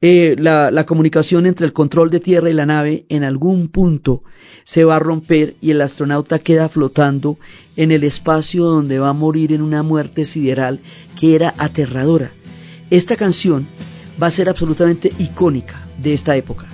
[0.01, 4.23] eh, la, la comunicación entre el control de tierra y la nave en algún punto
[4.65, 7.39] se va a romper y el astronauta queda flotando
[7.77, 10.81] en el espacio donde va a morir en una muerte sideral
[11.19, 12.33] que era aterradora.
[12.91, 13.67] Esta canción
[14.23, 16.74] va a ser absolutamente icónica de esta época.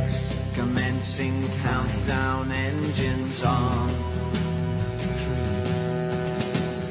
[1.01, 3.89] Countdown engines on.
[4.99, 5.63] Three,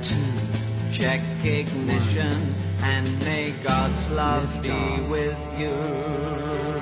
[0.02, 6.79] two, check ignition and may God's love be with you.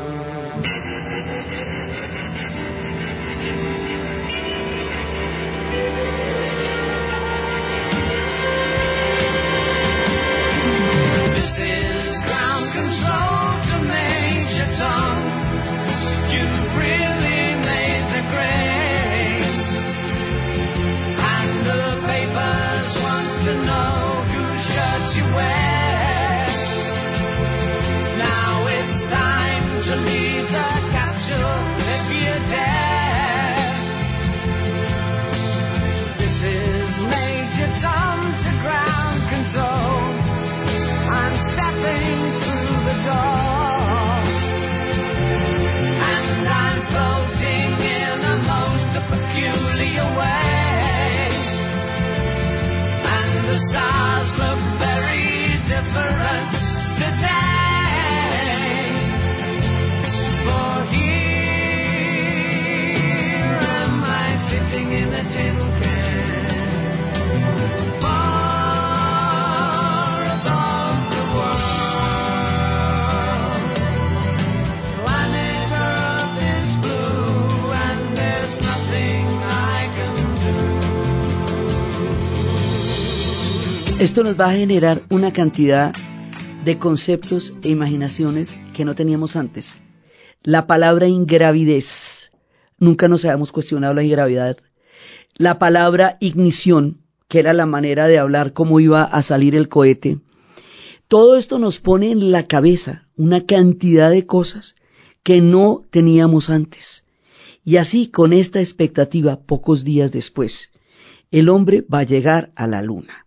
[53.58, 56.57] the stars look very different.
[83.98, 85.92] Esto nos va a generar una cantidad
[86.64, 89.76] de conceptos e imaginaciones que no teníamos antes.
[90.44, 92.30] La palabra ingravidez,
[92.78, 94.56] nunca nos habíamos cuestionado la ingravidad.
[95.36, 100.20] La palabra ignición, que era la manera de hablar cómo iba a salir el cohete.
[101.08, 104.76] Todo esto nos pone en la cabeza una cantidad de cosas
[105.24, 107.02] que no teníamos antes.
[107.64, 110.70] Y así, con esta expectativa, pocos días después,
[111.32, 113.24] el hombre va a llegar a la luna.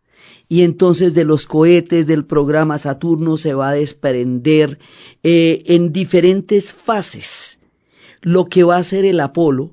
[0.51, 4.79] Y entonces de los cohetes del programa Saturno se va a desprender
[5.23, 7.57] eh, en diferentes fases
[8.19, 9.71] lo que va a ser el Apolo,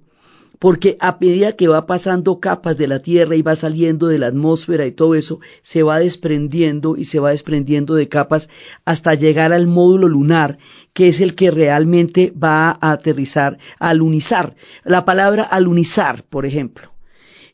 [0.61, 4.29] porque a medida que va pasando capas de la Tierra y va saliendo de la
[4.29, 8.49] atmósfera y todo eso, se va desprendiendo y se va desprendiendo de capas
[8.85, 10.59] hasta llegar al módulo lunar,
[10.93, 14.55] que es el que realmente va a aterrizar, a alunizar.
[14.85, 16.93] La palabra alunizar, por ejemplo.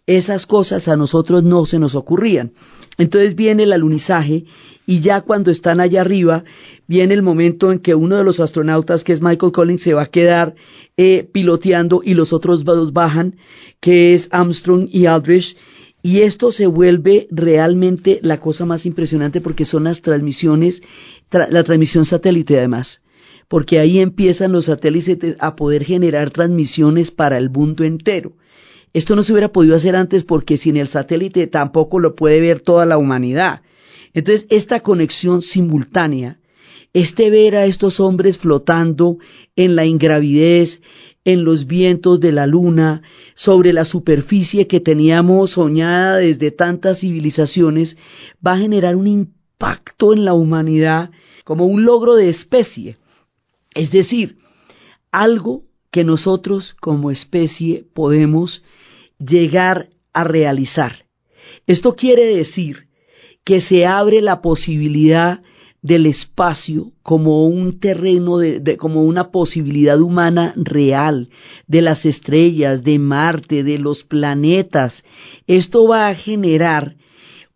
[0.07, 2.53] Esas cosas a nosotros no se nos ocurrían.
[2.99, 4.45] Entonces viene el alunizaje
[4.87, 6.45] y ya cuando están allá arriba,
[6.87, 10.03] viene el momento en que uno de los astronautas, que es Michael Collins, se va
[10.03, 10.55] a quedar
[10.97, 13.37] eh, piloteando y los otros dos bajan,
[13.81, 15.57] que es Armstrong y Aldrich,
[16.03, 20.83] y esto se vuelve realmente la cosa más impresionante porque son las transmisiones,
[21.31, 23.03] la transmisión satélite además,
[23.49, 28.35] porque ahí empiezan los satélites a poder generar transmisiones para el mundo entero.
[28.95, 32.61] Esto no se hubiera podido hacer antes porque sin el satélite tampoco lo puede ver
[32.61, 33.63] toda la humanidad.
[34.15, 36.39] Entonces, esta conexión simultánea,
[36.93, 39.19] este ver a estos hombres flotando
[39.57, 40.81] en la ingravidez,
[41.25, 43.03] en los vientos de la luna,
[43.35, 47.97] sobre la superficie que teníamos soñada desde tantas civilizaciones,
[48.47, 51.11] va a generar un impacto en la humanidad
[51.43, 52.97] como un logro de especie.
[53.75, 54.39] Es decir,
[55.11, 58.63] algo que nosotros como especie podemos
[59.19, 61.05] llegar a realizar.
[61.67, 62.89] Esto quiere decir
[63.45, 65.43] que se abre la posibilidad
[65.83, 71.29] del espacio como un terreno, de, como una posibilidad humana real,
[71.67, 75.05] de las estrellas, de Marte, de los planetas.
[75.47, 76.97] Esto va a generar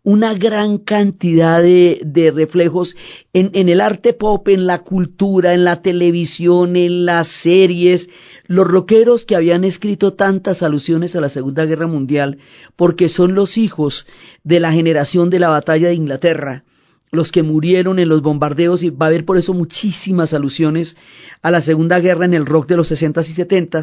[0.03, 2.95] una gran cantidad de, de reflejos
[3.33, 8.09] en, el arte pop, en la cultura, en la televisión, en las series,
[8.49, 12.39] los rockeros que habían escrito tantas alusiones a la Segunda Guerra Mundial,
[12.75, 14.07] porque son los hijos
[14.43, 16.63] de la generación de la batalla de Inglaterra,
[17.11, 20.97] los que murieron en los bombardeos, y va a haber por eso muchísimas alusiones
[21.43, 23.81] a la Segunda Guerra en el rock de los 60 y 70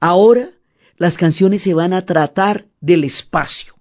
[0.00, 0.48] ahora
[0.96, 3.75] las canciones se van a tratar del espacio.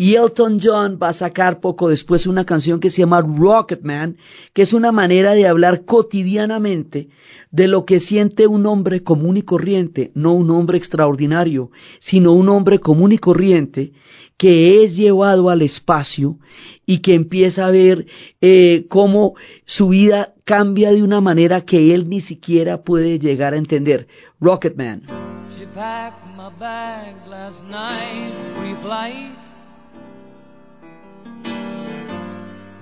[0.00, 4.16] Y Elton John va a sacar poco después una canción que se llama Rocketman,
[4.54, 7.10] que es una manera de hablar cotidianamente
[7.50, 12.48] de lo que siente un hombre común y corriente, no un hombre extraordinario, sino un
[12.48, 13.92] hombre común y corriente
[14.38, 16.38] que es llevado al espacio
[16.86, 18.06] y que empieza a ver
[18.40, 19.34] eh, cómo
[19.66, 24.08] su vida cambia de una manera que él ni siquiera puede llegar a entender.
[24.40, 25.02] Rocketman.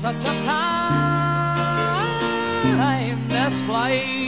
[0.00, 0.78] such a time
[2.78, 4.27] timeless flight.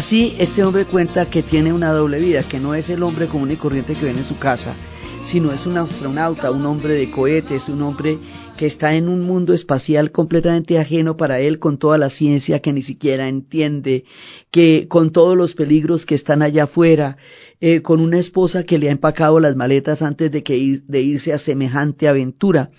[0.00, 3.50] Así, este hombre cuenta que tiene una doble vida, que no es el hombre común
[3.50, 4.74] y corriente que viene en su casa,
[5.22, 8.16] sino es un astronauta, un hombre de cohetes, un hombre
[8.56, 12.72] que está en un mundo espacial completamente ajeno para él, con toda la ciencia que
[12.72, 14.04] ni siquiera entiende,
[14.50, 17.18] que con todos los peligros que están allá afuera,
[17.60, 21.34] eh, con una esposa que le ha empacado las maletas antes de, que de irse
[21.34, 22.70] a semejante aventura.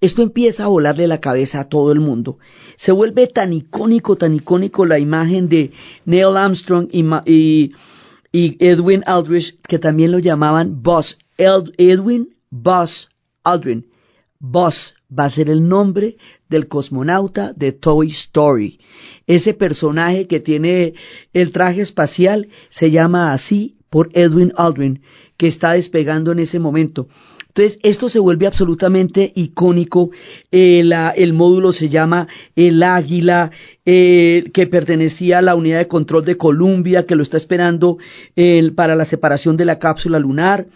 [0.00, 2.38] Esto empieza a volarle la cabeza a todo el mundo.
[2.76, 5.72] Se vuelve tan icónico, tan icónico la imagen de
[6.04, 7.72] Neil Armstrong y,
[8.32, 11.18] y Edwin Aldrich, que también lo llamaban Buzz.
[11.36, 13.08] Edwin Buzz
[13.42, 13.86] Aldrin.
[14.40, 16.16] Buzz va a ser el nombre
[16.48, 18.78] del cosmonauta de Toy Story.
[19.26, 20.94] Ese personaje que tiene
[21.32, 25.02] el traje espacial se llama así por Edwin Aldrin,
[25.36, 27.08] que está despegando en ese momento.
[27.48, 30.10] Entonces, esto se vuelve absolutamente icónico.
[30.52, 33.50] Eh, el módulo se llama el Águila,
[33.84, 37.98] eh, que pertenecía a la unidad de control de Columbia, que lo está esperando
[38.74, 40.66] para la separación de la cápsula lunar.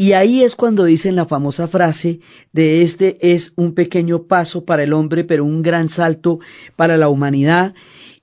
[0.00, 2.20] Y ahí es cuando dicen la famosa frase
[2.54, 6.38] de este es un pequeño paso para el hombre, pero un gran salto
[6.74, 7.74] para la humanidad.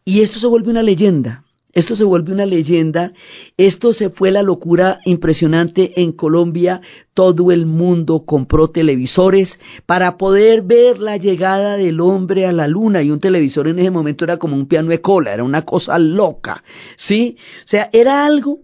[0.03, 1.43] Y esto se vuelve una leyenda.
[1.77, 3.13] Esto se vuelve una leyenda.
[3.55, 6.81] Esto se fue la locura impresionante en Colombia.
[7.13, 13.03] Todo el mundo compró televisores para poder ver la llegada del hombre a la luna.
[13.03, 15.99] Y un televisor en ese momento era como un piano de cola, era una cosa
[15.99, 16.63] loca.
[16.95, 17.37] ¿Sí?
[17.63, 18.61] O sea, era algo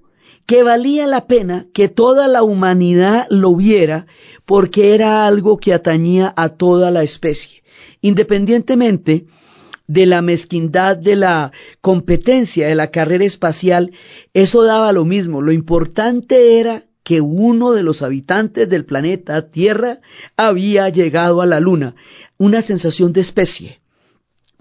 [0.47, 4.07] que valía la pena que toda la humanidad lo viera
[4.43, 7.61] porque era algo que atañía a toda la especie.
[8.01, 9.27] Independientemente
[9.87, 13.91] de la mezquindad de la competencia de la carrera espacial,
[14.33, 15.41] eso daba lo mismo.
[15.41, 19.99] Lo importante era que uno de los habitantes del planeta Tierra
[20.37, 21.95] había llegado a la Luna.
[22.37, 23.81] Una sensación de especie,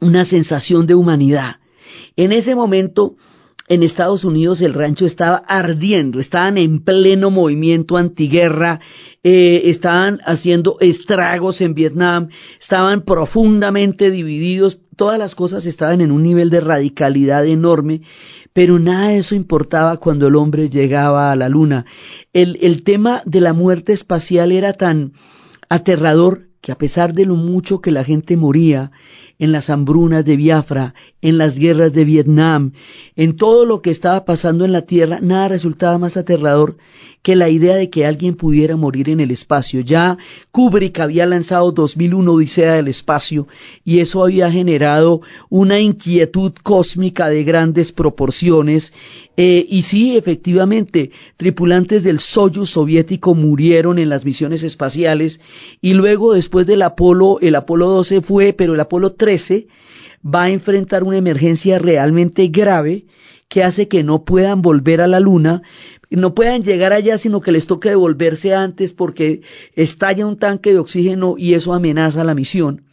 [0.01, 1.57] una sensación de humanidad.
[2.17, 3.17] En ese momento
[3.69, 8.81] en Estados Unidos el rancho estaba ardiendo, estaban en pleno movimiento antiguerra,
[9.23, 12.29] eh, estaban haciendo estragos en Vietnam,
[12.61, 18.03] estaban profundamente divididos, todas las cosas estaban en un nivel de radicalidad enorme,
[18.53, 21.87] pero nada de eso importaba cuando el hombre llegaba a la luna.
[22.33, 25.13] El, el tema de la muerte espacial era tan
[25.69, 28.93] aterrador que a pesar de lo mucho que la gente moría,
[29.43, 32.75] en las hambrunas de Biafra, en las guerras de Vietnam,
[33.17, 36.77] en todo lo que estaba pasando en la Tierra, nada resultaba más aterrador
[37.23, 39.81] que la idea de que alguien pudiera morir en el espacio.
[39.81, 40.19] Ya
[40.51, 43.47] Kubrick había lanzado 2001 Odisea del Espacio
[43.85, 48.93] y eso había generado una inquietud cósmica de grandes proporciones.
[49.37, 55.41] Eh, y sí, efectivamente, tripulantes del Soyuz soviético murieron en las misiones espaciales
[55.81, 59.69] y luego después del Apolo, el Apolo 12 fue, pero el Apolo 13
[60.25, 63.05] va a enfrentar una emergencia realmente grave
[63.49, 65.63] que hace que no puedan volver a la Luna,
[66.17, 69.43] no puedan llegar allá, sino que les toque devolverse antes porque
[69.75, 72.85] estalla un tanque de oxígeno y eso amenaza la misión.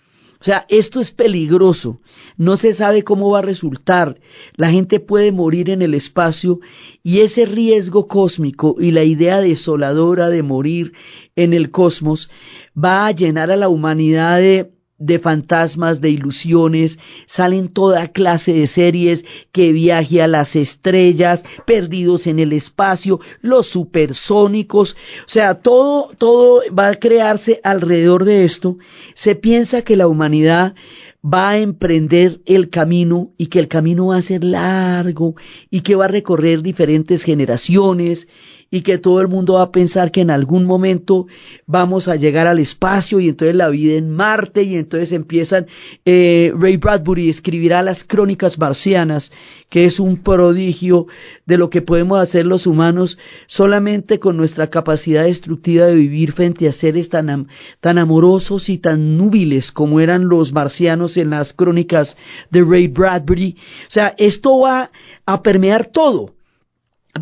[0.41, 1.99] O sea, esto es peligroso,
[2.37, 4.21] no se sabe cómo va a resultar,
[4.55, 6.59] la gente puede morir en el espacio
[7.03, 10.93] y ese riesgo cósmico y la idea desoladora de morir
[11.35, 12.29] en el cosmos
[12.73, 18.67] va a llenar a la humanidad de de fantasmas, de ilusiones, salen toda clase de
[18.67, 24.95] series que viaje a las estrellas, perdidos en el espacio, los supersónicos,
[25.25, 28.77] o sea, todo, todo va a crearse alrededor de esto.
[29.15, 30.75] Se piensa que la humanidad
[31.23, 35.35] va a emprender el camino y que el camino va a ser largo
[35.69, 38.27] y que va a recorrer diferentes generaciones
[38.71, 41.27] y que todo el mundo va a pensar que en algún momento
[41.65, 45.67] vamos a llegar al espacio y entonces la vida en Marte y entonces empiezan,
[46.05, 49.31] eh, Ray Bradbury escribirá las crónicas marcianas,
[49.69, 51.07] que es un prodigio
[51.45, 53.17] de lo que podemos hacer los humanos
[53.47, 57.47] solamente con nuestra capacidad destructiva de vivir frente a seres tan,
[57.79, 62.17] tan amorosos y tan núbiles como eran los marcianos en las crónicas
[62.49, 63.55] de Ray Bradbury.
[63.87, 64.91] O sea, esto va
[65.25, 66.33] a permear todo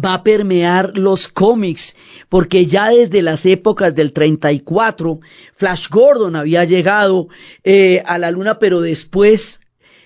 [0.03, 1.95] va a permear los cómics,
[2.29, 5.19] porque ya desde las épocas del 34,
[5.55, 7.27] Flash Gordon había llegado
[7.63, 9.59] eh, a la luna, pero después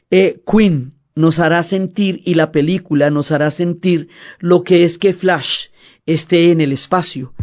[0.09, 4.07] eh, Queen nos hará sentir y la película nos hará sentir
[4.39, 5.67] lo que es que Flash
[6.05, 7.33] esté en el espacio.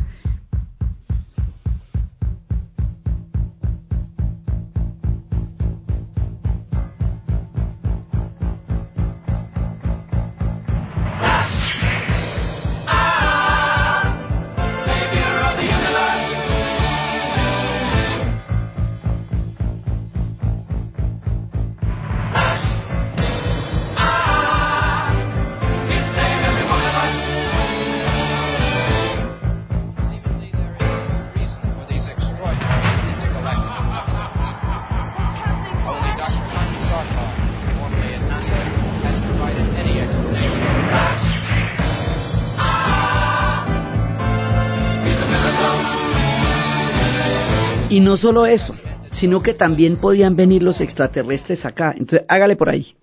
[48.18, 48.74] Solo eso,
[49.12, 51.94] sino que también podían venir los extraterrestres acá.
[51.96, 52.94] Entonces, hágale por ahí.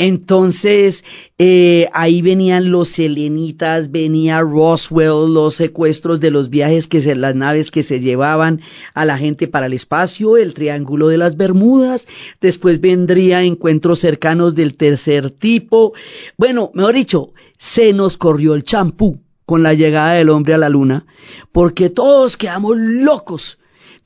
[0.00, 1.02] Entonces,
[1.38, 7.34] eh, ahí venían los selenitas, venía Roswell, los secuestros de los viajes que se, las
[7.34, 8.60] naves que se llevaban
[8.94, 12.06] a la gente para el espacio, el Triángulo de las Bermudas,
[12.40, 15.94] después vendría encuentros cercanos del tercer tipo.
[16.36, 20.68] Bueno, mejor dicho, se nos corrió el champú con la llegada del hombre a la
[20.68, 21.06] luna,
[21.50, 23.58] porque todos quedamos locos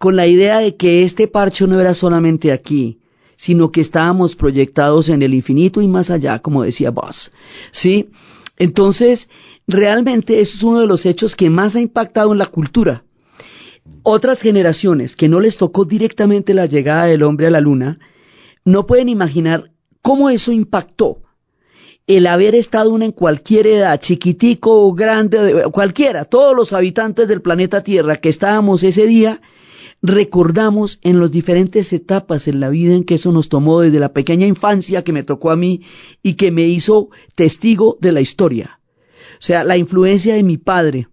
[0.02, 2.98] con la idea de que este parcho no era solamente aquí,
[3.36, 7.30] sino que estábamos proyectados en el infinito y más allá, como decía Buzz.
[7.70, 8.08] ¿Sí?
[8.58, 9.30] Entonces,
[9.68, 13.04] realmente eso es uno de los hechos que más ha impactado en la cultura.
[14.02, 18.00] Otras generaciones que no les tocó directamente la llegada del hombre a la luna,
[18.64, 19.70] no pueden imaginar
[20.02, 21.18] cómo eso impactó.
[22.08, 27.40] El haber estado uno en cualquier edad, chiquitico o grande, cualquiera, todos los habitantes del
[27.40, 29.40] planeta Tierra que estábamos ese día,
[30.02, 34.12] recordamos en las diferentes etapas en la vida en que eso nos tomó desde la
[34.12, 35.82] pequeña infancia que me tocó a mí
[36.22, 38.80] y que me hizo testigo de la historia.
[39.34, 41.06] O sea, la influencia de mi padre,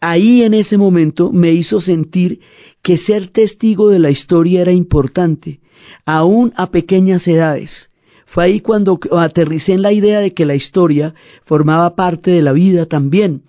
[0.00, 2.40] ahí en ese momento me hizo sentir
[2.82, 5.60] que ser testigo de la historia era importante,
[6.04, 7.90] aún a pequeñas edades.
[8.26, 12.52] Fue ahí cuando aterricé en la idea de que la historia formaba parte de la
[12.52, 13.42] vida también,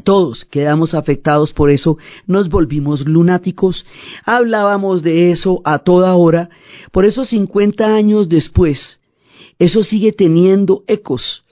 [0.00, 3.86] todos quedamos afectados por eso, nos volvimos lunáticos,
[4.24, 6.50] hablábamos de eso a toda hora,
[6.90, 9.00] por eso 50 años después,
[9.58, 11.44] eso sigue teniendo ecos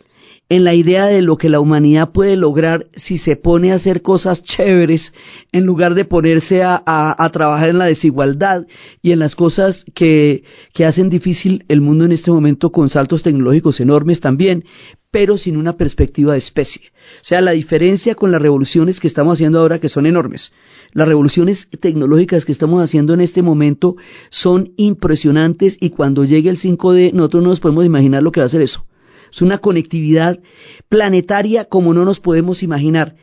[0.51, 4.03] en la idea de lo que la humanidad puede lograr si se pone a hacer
[4.03, 5.15] cosas chéveres
[5.53, 8.67] en lugar de ponerse a, trabajar en la desigualdad
[9.01, 10.43] y en las cosas que,
[10.75, 14.65] que hacen difícil el mundo en este momento con saltos tecnológicos enormes también,
[15.13, 16.91] pero sin una perspectiva de especie.
[17.21, 20.53] O sea, la diferencia con las revoluciones que estamos haciendo ahora, que son enormes.
[20.93, 23.97] Las revoluciones tecnológicas que estamos haciendo en este momento
[24.31, 28.47] son impresionantes y cuando llegue el 5D nosotros no nos podemos imaginar lo que va
[28.47, 28.87] a ser eso.
[29.33, 30.41] Es una conectividad
[30.89, 33.17] planetaria como no nos podemos imaginar.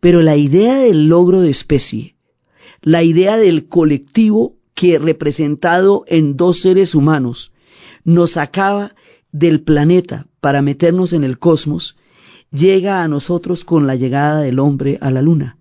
[0.00, 2.14] Pero la idea del logro de especie,
[2.82, 7.50] la idea del colectivo que representado en dos seres humanos
[8.04, 8.94] nos acaba
[9.32, 11.96] del planeta para meternos en el cosmos,
[12.50, 15.58] llega a nosotros con la llegada del hombre a la luna.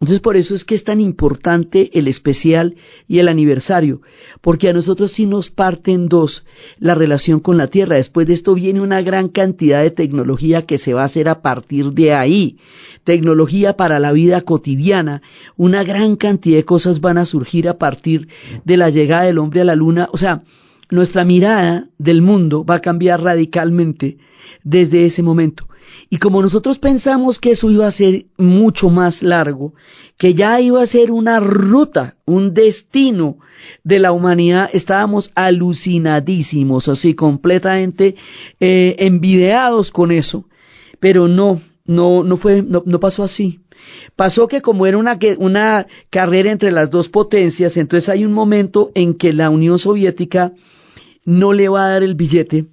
[0.00, 2.76] Entonces por eso es que es tan importante el especial
[3.08, 4.00] y el aniversario,
[4.40, 6.46] porque a nosotros sí nos parten dos
[6.78, 7.96] la relación con la Tierra.
[7.96, 11.42] Después de esto viene una gran cantidad de tecnología que se va a hacer a
[11.42, 12.58] partir de ahí.
[13.02, 15.20] Tecnología para la vida cotidiana,
[15.56, 18.28] una gran cantidad de cosas van a surgir a partir
[18.64, 20.08] de la llegada del hombre a la Luna.
[20.12, 20.42] O sea,
[20.90, 24.18] nuestra mirada del mundo va a cambiar radicalmente
[24.62, 25.67] desde ese momento.
[26.10, 29.74] Y como nosotros pensamos que eso iba a ser mucho más largo,
[30.16, 33.38] que ya iba a ser una ruta, un destino
[33.84, 38.16] de la humanidad, estábamos alucinadísimos, así completamente
[38.58, 40.46] eh, envidiados con eso.
[40.98, 43.60] Pero no, no, no fue, no, no pasó así.
[44.16, 48.90] Pasó que como era una, una carrera entre las dos potencias, entonces hay un momento
[48.94, 50.52] en que la Unión Soviética
[51.24, 52.66] no le va a dar el billete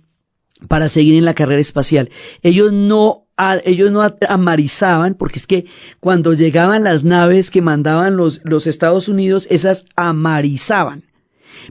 [0.68, 2.10] para seguir en la carrera espacial.
[2.41, 3.22] Ellos no
[3.66, 5.66] ellos no amarizaban, porque es que
[5.99, 11.03] cuando llegaban las naves que mandaban los, los Estados Unidos, esas amarizaban.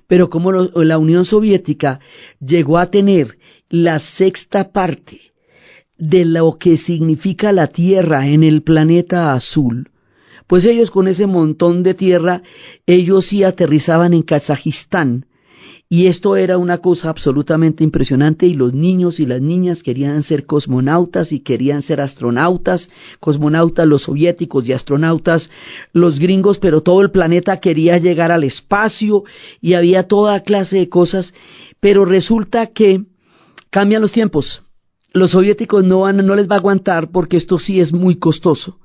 [0.07, 2.01] Pero como la Unión Soviética
[2.39, 3.39] llegó a tener
[3.71, 5.21] la sexta parte
[5.97, 9.89] de lo que significa la Tierra en el planeta azul,
[10.47, 12.43] pues ellos con ese montón de tierra,
[12.87, 15.27] ellos sí aterrizaban en Kazajistán,
[15.89, 20.47] y esto era una cosa absolutamente impresionante y los niños y las niñas querían ser
[20.47, 22.89] cosmonautas y querían ser astronautas,
[23.21, 25.51] cosmonautas los soviéticos y astronautas
[25.93, 29.25] los gringos, pero todo el planeta quería llegar al espacio
[29.61, 31.35] y había toda clase de cosas,
[31.81, 33.05] pero resulta que
[33.69, 34.63] cambian los tiempos.
[35.13, 38.79] Los soviéticos no, van, no les va a aguantar porque esto sí es muy costoso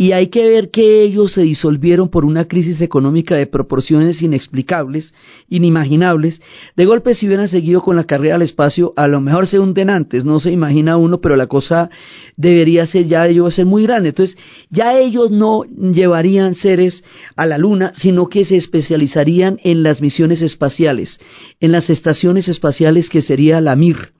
[0.00, 5.12] y hay que ver que ellos se disolvieron por una crisis económica de proporciones inexplicables,
[5.50, 6.40] inimaginables.
[6.74, 9.90] De golpe, si hubieran seguido con la carrera al espacio, a lo mejor se hunden
[9.90, 11.90] antes, no se imagina uno, pero la cosa
[12.38, 14.08] debería ser ya ellos ser muy grande.
[14.08, 14.38] Entonces,
[14.70, 17.04] ya ellos no llevarían seres
[17.36, 21.20] a la Luna, sino que se especializarían en las misiones espaciales,
[21.60, 24.14] en las estaciones espaciales que sería la MIR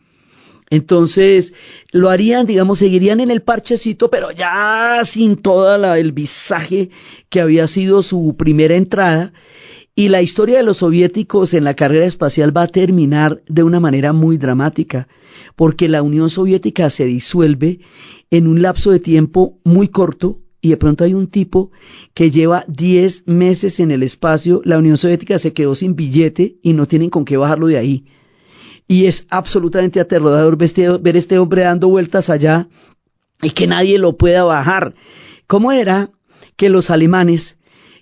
[0.71, 1.53] entonces,
[1.91, 6.91] lo harían, digamos, seguirían en el parchecito, pero ya sin todo el visaje
[7.29, 9.33] que había sido su primera entrada.
[9.97, 13.81] Y la historia de los soviéticos en la carrera espacial va a terminar de una
[13.81, 15.09] manera muy dramática,
[15.57, 17.81] porque la Unión Soviética se disuelve
[18.31, 21.73] en un lapso de tiempo muy corto y de pronto hay un tipo
[22.15, 26.75] que lleva 10 meses en el espacio, la Unión Soviética se quedó sin billete y
[26.75, 28.05] no tienen con qué bajarlo de ahí.
[28.91, 32.67] Y es absolutamente aterrador ver este hombre dando vueltas allá
[33.41, 34.95] y que nadie lo pueda bajar.
[35.47, 36.11] ¿Cómo era
[36.57, 37.57] que los alemanes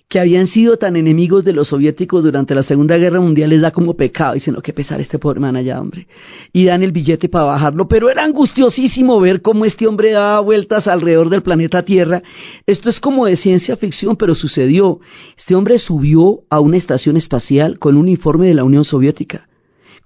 [0.07, 3.69] que habían sido tan enemigos de los soviéticos durante la Segunda Guerra Mundial les da
[3.69, 6.07] como pecado, dicen, no, qué pesar este pobre man allá, hombre,
[6.53, 10.87] y dan el billete para bajarlo, pero era angustiosísimo ver cómo este hombre daba vueltas
[10.87, 12.23] alrededor del planeta Tierra.
[12.65, 15.01] Esto es como de ciencia ficción, pero sucedió.
[15.37, 19.48] Este hombre subió a una estación espacial con un uniforme de la Unión Soviética,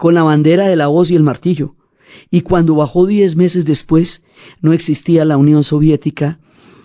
[0.03, 1.75] con la bandera de la voz y el martillo,
[2.29, 4.21] y cuando bajó diez meses después,
[4.59, 6.39] no existía la Unión Soviética,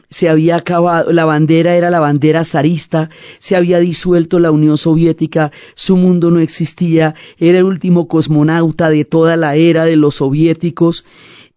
[0.09, 3.11] se había acabado, la bandera era la bandera zarista,
[3.41, 9.05] se había disuelto la Unión Soviética, su mundo no existía, era el último cosmonauta de
[9.05, 11.05] toda la era de los soviéticos,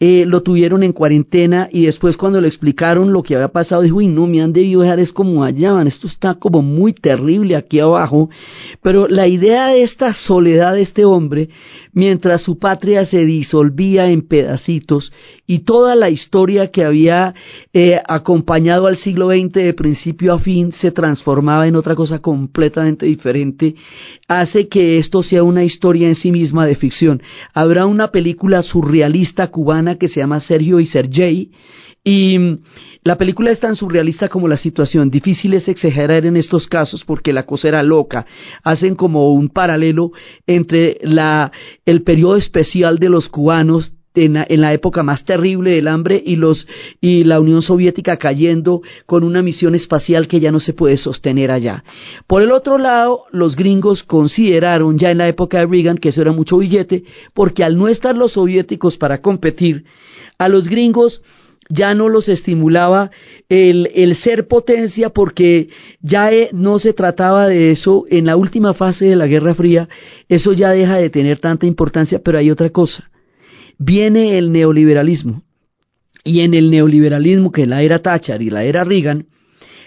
[0.04, 3.98] eh, lo tuvieron en cuarentena y después cuando le explicaron lo que había pasado, dijo,
[3.98, 7.80] uy, no, me han debido dejar es como allá, esto está como muy terrible aquí
[7.80, 8.32] abajo,
[8.82, 11.50] pero la idea de esta soledad de este hombre,
[11.94, 15.12] mientras su patria se disolvía en pedacitos
[15.46, 17.34] y toda la historia que había
[17.74, 23.06] eh, acompañado al siglo XX de principio a fin se transformaba en otra cosa completamente
[23.06, 23.76] diferente,
[24.28, 27.22] hace que esto sea una historia en sí misma de ficción.
[27.54, 31.52] Habrá una película surrealista cubana que se llama Sergio y Sergei,
[32.04, 32.38] y
[33.04, 35.10] la película es tan surrealista como la situación.
[35.10, 38.28] Difícil es exagerar en estos casos porque la cosa era loca.
[38.64, 40.12] Hacen como un paralelo
[40.46, 41.52] entre la,
[41.86, 46.68] el periodo especial de los cubanos en la, época más terrible del hambre y los
[47.00, 51.50] y la Unión Soviética cayendo con una misión espacial que ya no se puede sostener
[51.50, 51.84] allá.
[52.28, 56.22] Por el otro lado, los gringos consideraron ya en la época de Reagan que eso
[56.22, 59.86] era mucho billete, porque al no estar los soviéticos para competir,
[60.38, 61.22] a los gringos
[61.72, 63.12] ya no los estimulaba
[63.50, 65.70] el, el ser potencia porque
[66.02, 69.90] ya eh, no se trataba de eso en la última fase de la Guerra Fría,
[70.30, 73.12] eso ya deja de tener tanta importancia, pero hay otra cosa
[73.84, 75.44] viene el neoliberalismo.
[76.24, 79.26] Y en el neoliberalismo, que la era Thatcher y la era Reagan,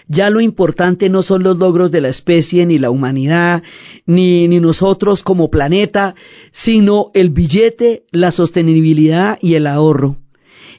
[0.07, 3.63] ya lo importante no son los logros de la especie, ni la humanidad,
[4.05, 6.13] ni, ni nosotros como planeta,
[6.51, 10.17] sino el billete, la sostenibilidad y el ahorro.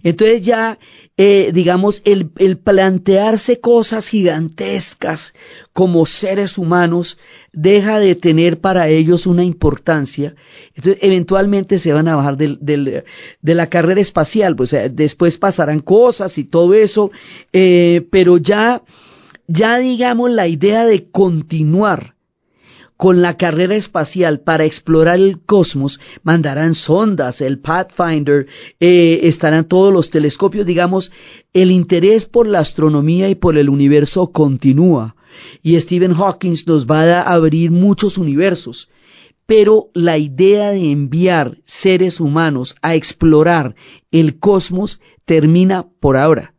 [0.06, 0.78] Entonces ya
[1.18, 2.28] eh, digamos, el,
[2.58, 5.32] plantearse cosas gigantescas
[5.72, 7.16] como seres humanos
[7.54, 10.34] deja de tener para ellos una importancia.
[10.74, 13.04] Entonces, eventualmente se van a bajar de
[13.42, 17.10] la carrera espacial, pues después pasarán cosas y todo eso,
[17.50, 18.82] eh, pero ya,
[19.46, 22.15] ya digamos, la idea de continuar
[22.96, 28.46] con la carrera espacial para explorar el cosmos, mandarán sondas, el Pathfinder,
[28.80, 31.12] eh, estarán todos los telescopios, digamos,
[31.52, 35.14] el interés por la astronomía y por el universo continúa.
[35.62, 38.88] Y Stephen Hawking nos va a abrir muchos universos.
[39.46, 43.76] Pero la idea de enviar seres humanos a explorar
[44.10, 46.55] el cosmos termina por ahora.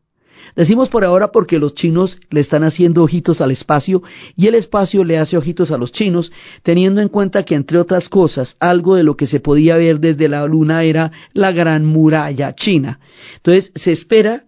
[0.58, 4.02] Decimos por ahora porque los chinos le están haciendo ojitos al espacio
[4.36, 6.32] y el espacio le hace ojitos a los chinos,
[6.64, 10.28] teniendo en cuenta que, entre otras cosas, algo de lo que se podía ver desde
[10.28, 13.00] la luna era la gran muralla china.
[13.36, 14.46] Entonces, se espera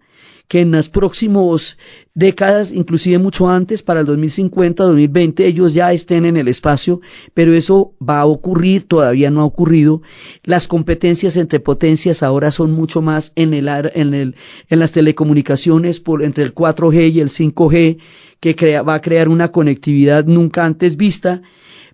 [0.50, 1.78] que en las próximas
[2.12, 7.00] décadas, inclusive mucho antes, para el 2050, 2020, ellos ya estén en el espacio,
[7.34, 10.02] pero eso va a ocurrir, todavía no ha ocurrido.
[10.42, 14.34] Las competencias entre potencias ahora son mucho más en, el, en, el,
[14.68, 17.98] en las telecomunicaciones por, entre el 4G y el 5G,
[18.40, 21.42] que crea, va a crear una conectividad nunca antes vista,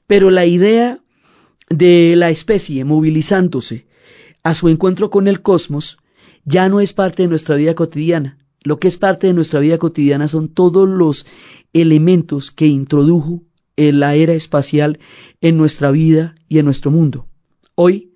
[0.06, 1.00] pero la idea
[1.68, 3.84] de la especie movilizándose
[4.42, 5.98] a su encuentro con el cosmos
[6.46, 9.78] ya no es parte de nuestra vida cotidiana lo que es parte de nuestra vida
[9.78, 11.24] cotidiana son todos los
[11.72, 13.44] elementos que introdujo
[13.76, 14.98] en la era espacial
[15.40, 17.28] en nuestra vida y en nuestro mundo.
[17.76, 18.10] Hoy,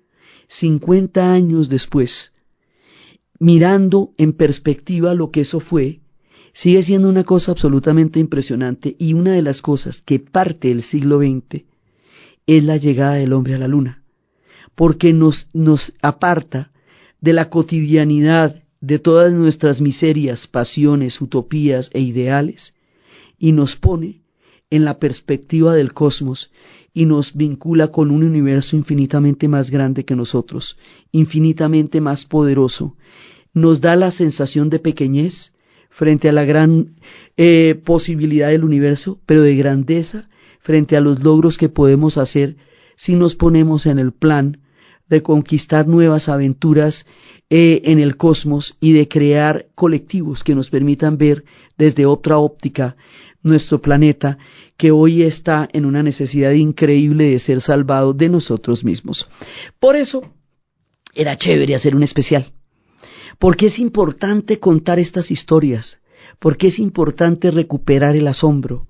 [0.47, 2.33] 50 años después,
[3.39, 6.01] mirando en perspectiva lo que eso fue,
[6.51, 11.19] sigue siendo una cosa absolutamente impresionante y una de las cosas que parte del siglo
[11.19, 11.63] XX
[12.45, 14.03] es la llegada del hombre a la luna,
[14.75, 16.73] porque nos, nos aparta
[17.21, 22.73] de la cotidianidad de todas nuestras miserias, pasiones, utopías e ideales,
[23.37, 24.21] y nos pone
[24.69, 26.51] en la perspectiva del cosmos
[26.93, 30.77] y nos vincula con un universo infinitamente más grande que nosotros,
[31.11, 32.95] infinitamente más poderoso,
[33.53, 35.53] nos da la sensación de pequeñez
[35.89, 36.95] frente a la gran
[37.37, 40.29] eh, posibilidad del universo, pero de grandeza
[40.59, 42.55] frente a los logros que podemos hacer
[42.95, 44.60] si nos ponemos en el plan
[45.11, 47.05] de conquistar nuevas aventuras
[47.49, 51.43] eh, en el cosmos y de crear colectivos que nos permitan ver
[51.77, 52.95] desde otra óptica
[53.43, 54.37] nuestro planeta
[54.77, 59.27] que hoy está en una necesidad increíble de ser salvado de nosotros mismos.
[59.79, 60.33] Por eso,
[61.13, 62.45] era chévere hacer un especial.
[63.37, 65.99] Porque es importante contar estas historias,
[66.39, 68.87] porque es importante recuperar el asombro,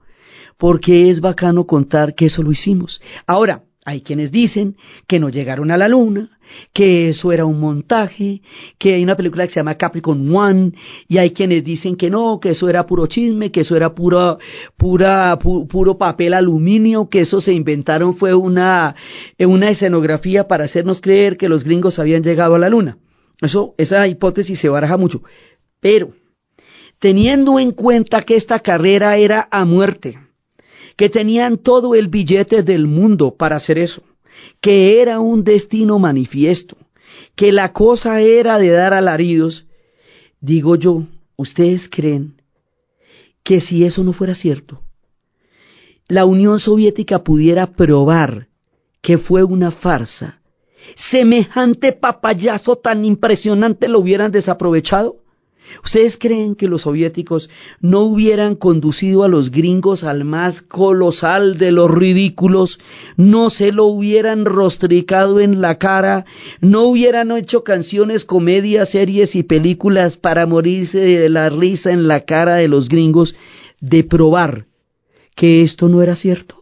[0.57, 3.01] porque es bacano contar que eso lo hicimos.
[3.25, 4.75] Ahora, hay quienes dicen
[5.07, 6.29] que no llegaron a la luna,
[6.71, 8.41] que eso era un montaje,
[8.77, 10.73] que hay una película que se llama Capricorn One,
[11.07, 14.37] y hay quienes dicen que no, que eso era puro chisme, que eso era pura,
[14.77, 18.95] pura, puro papel aluminio, que eso se inventaron fue una,
[19.39, 22.97] una escenografía para hacernos creer que los gringos habían llegado a la luna.
[23.41, 25.23] Eso, esa hipótesis se baraja mucho.
[25.79, 26.13] Pero,
[26.99, 30.19] teniendo en cuenta que esta carrera era a muerte,
[30.95, 34.03] que tenían todo el billete del mundo para hacer eso,
[34.59, 36.77] que era un destino manifiesto,
[37.35, 39.65] que la cosa era de dar alaridos,
[40.39, 41.03] digo yo,
[41.35, 42.41] ¿ustedes creen
[43.43, 44.81] que si eso no fuera cierto,
[46.07, 48.47] la Unión Soviética pudiera probar
[49.01, 50.41] que fue una farsa,
[50.95, 55.20] semejante papayazo tan impresionante lo hubieran desaprovechado?
[55.83, 57.49] ¿Ustedes creen que los soviéticos
[57.79, 62.79] no hubieran conducido a los gringos al más colosal de los ridículos,
[63.17, 66.25] no se lo hubieran rostricado en la cara,
[66.59, 72.21] no hubieran hecho canciones, comedias, series y películas para morirse de la risa en la
[72.25, 73.35] cara de los gringos
[73.79, 74.65] de probar
[75.35, 76.60] que esto no era cierto?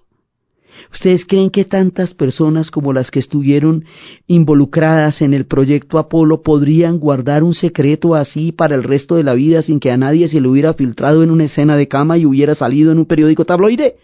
[0.91, 3.85] ¿Ustedes creen que tantas personas como las que estuvieron
[4.25, 9.35] involucradas en el proyecto Apolo podrían guardar un secreto así para el resto de la
[9.35, 12.25] vida sin que a nadie se le hubiera filtrado en una escena de cama y
[12.25, 13.97] hubiera salido en un periódico tabloide?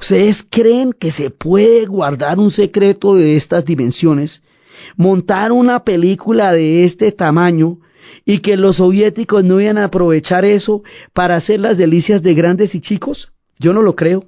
[0.00, 4.42] ¿Ustedes creen que se puede guardar un secreto de estas dimensiones,
[4.96, 7.78] montar una película de este tamaño
[8.24, 10.82] y que los soviéticos no iban a aprovechar eso
[11.12, 13.30] para hacer las delicias de grandes y chicos?
[13.60, 14.24] Yo no lo creo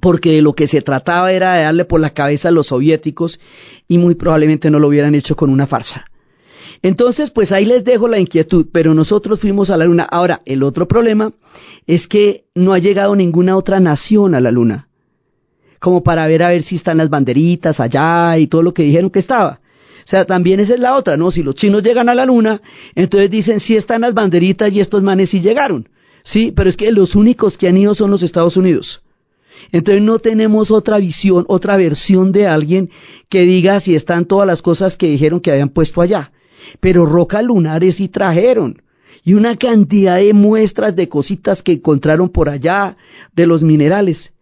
[0.00, 3.40] porque de lo que se trataba era de darle por la cabeza a los soviéticos
[3.88, 6.06] y muy probablemente no lo hubieran hecho con una farsa.
[6.82, 10.04] Entonces, pues ahí les dejo la inquietud, pero nosotros fuimos a la Luna.
[10.10, 11.32] Ahora, el otro problema
[11.86, 14.88] es que no ha llegado ninguna otra nación a la Luna,
[15.78, 19.10] como para ver a ver si están las banderitas allá y todo lo que dijeron
[19.10, 19.60] que estaba.
[20.04, 21.30] O sea, también esa es la otra, ¿no?
[21.30, 22.60] Si los chinos llegan a la Luna,
[22.96, 25.88] entonces dicen si están las banderitas y estos manes sí llegaron.
[26.24, 29.01] Sí, pero es que los únicos que han ido son los Estados Unidos.
[29.72, 32.90] Entonces no tenemos otra visión, otra versión de alguien
[33.30, 36.30] que diga si están todas las cosas que dijeron que habían puesto allá.
[36.78, 38.82] Pero rocas lunares sí trajeron.
[39.24, 42.96] Y una cantidad de muestras de cositas que encontraron por allá,
[43.34, 44.34] de los minerales.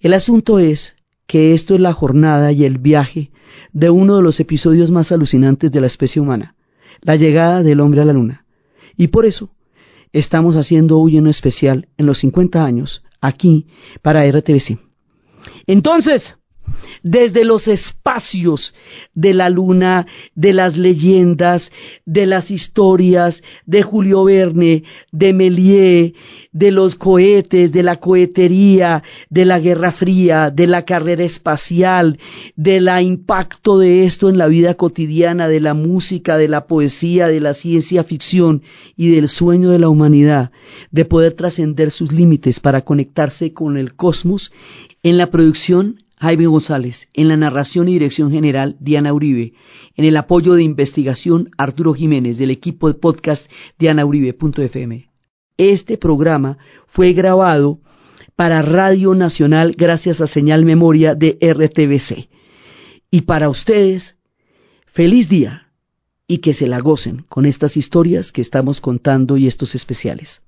[0.00, 0.94] El asunto es
[1.26, 3.30] que esto es la jornada y el viaje
[3.72, 6.54] de uno de los episodios más alucinantes de la especie humana,
[7.00, 8.44] la llegada del hombre a la luna.
[8.96, 9.50] Y por eso
[10.12, 13.66] estamos haciendo hoy uno especial en los 50 años aquí
[14.02, 14.78] para RTBC.
[15.66, 16.36] Entonces,
[17.02, 18.74] desde los espacios
[19.14, 21.70] de la luna, de las leyendas,
[22.04, 26.12] de las historias de Julio Verne, de Méliès,
[26.52, 32.18] de los cohetes, de la cohetería, de la Guerra Fría, de la carrera espacial,
[32.56, 37.40] del impacto de esto en la vida cotidiana, de la música, de la poesía, de
[37.40, 38.62] la ciencia ficción
[38.96, 40.52] y del sueño de la humanidad,
[40.90, 44.52] de poder trascender sus límites para conectarse con el cosmos,
[45.02, 49.52] en la producción Jaime González, en la narración y dirección general Diana Uribe,
[49.94, 53.46] en el apoyo de investigación Arturo Jiménez del equipo de podcast
[53.78, 55.10] dianauribe.fm.
[55.58, 56.56] Este programa
[56.86, 57.80] fue grabado
[58.36, 62.30] para Radio Nacional gracias a Señal Memoria de RTBC.
[63.10, 64.16] Y para ustedes,
[64.86, 65.68] feliz día
[66.26, 70.42] y que se la gocen con estas historias que estamos contando y estos especiales.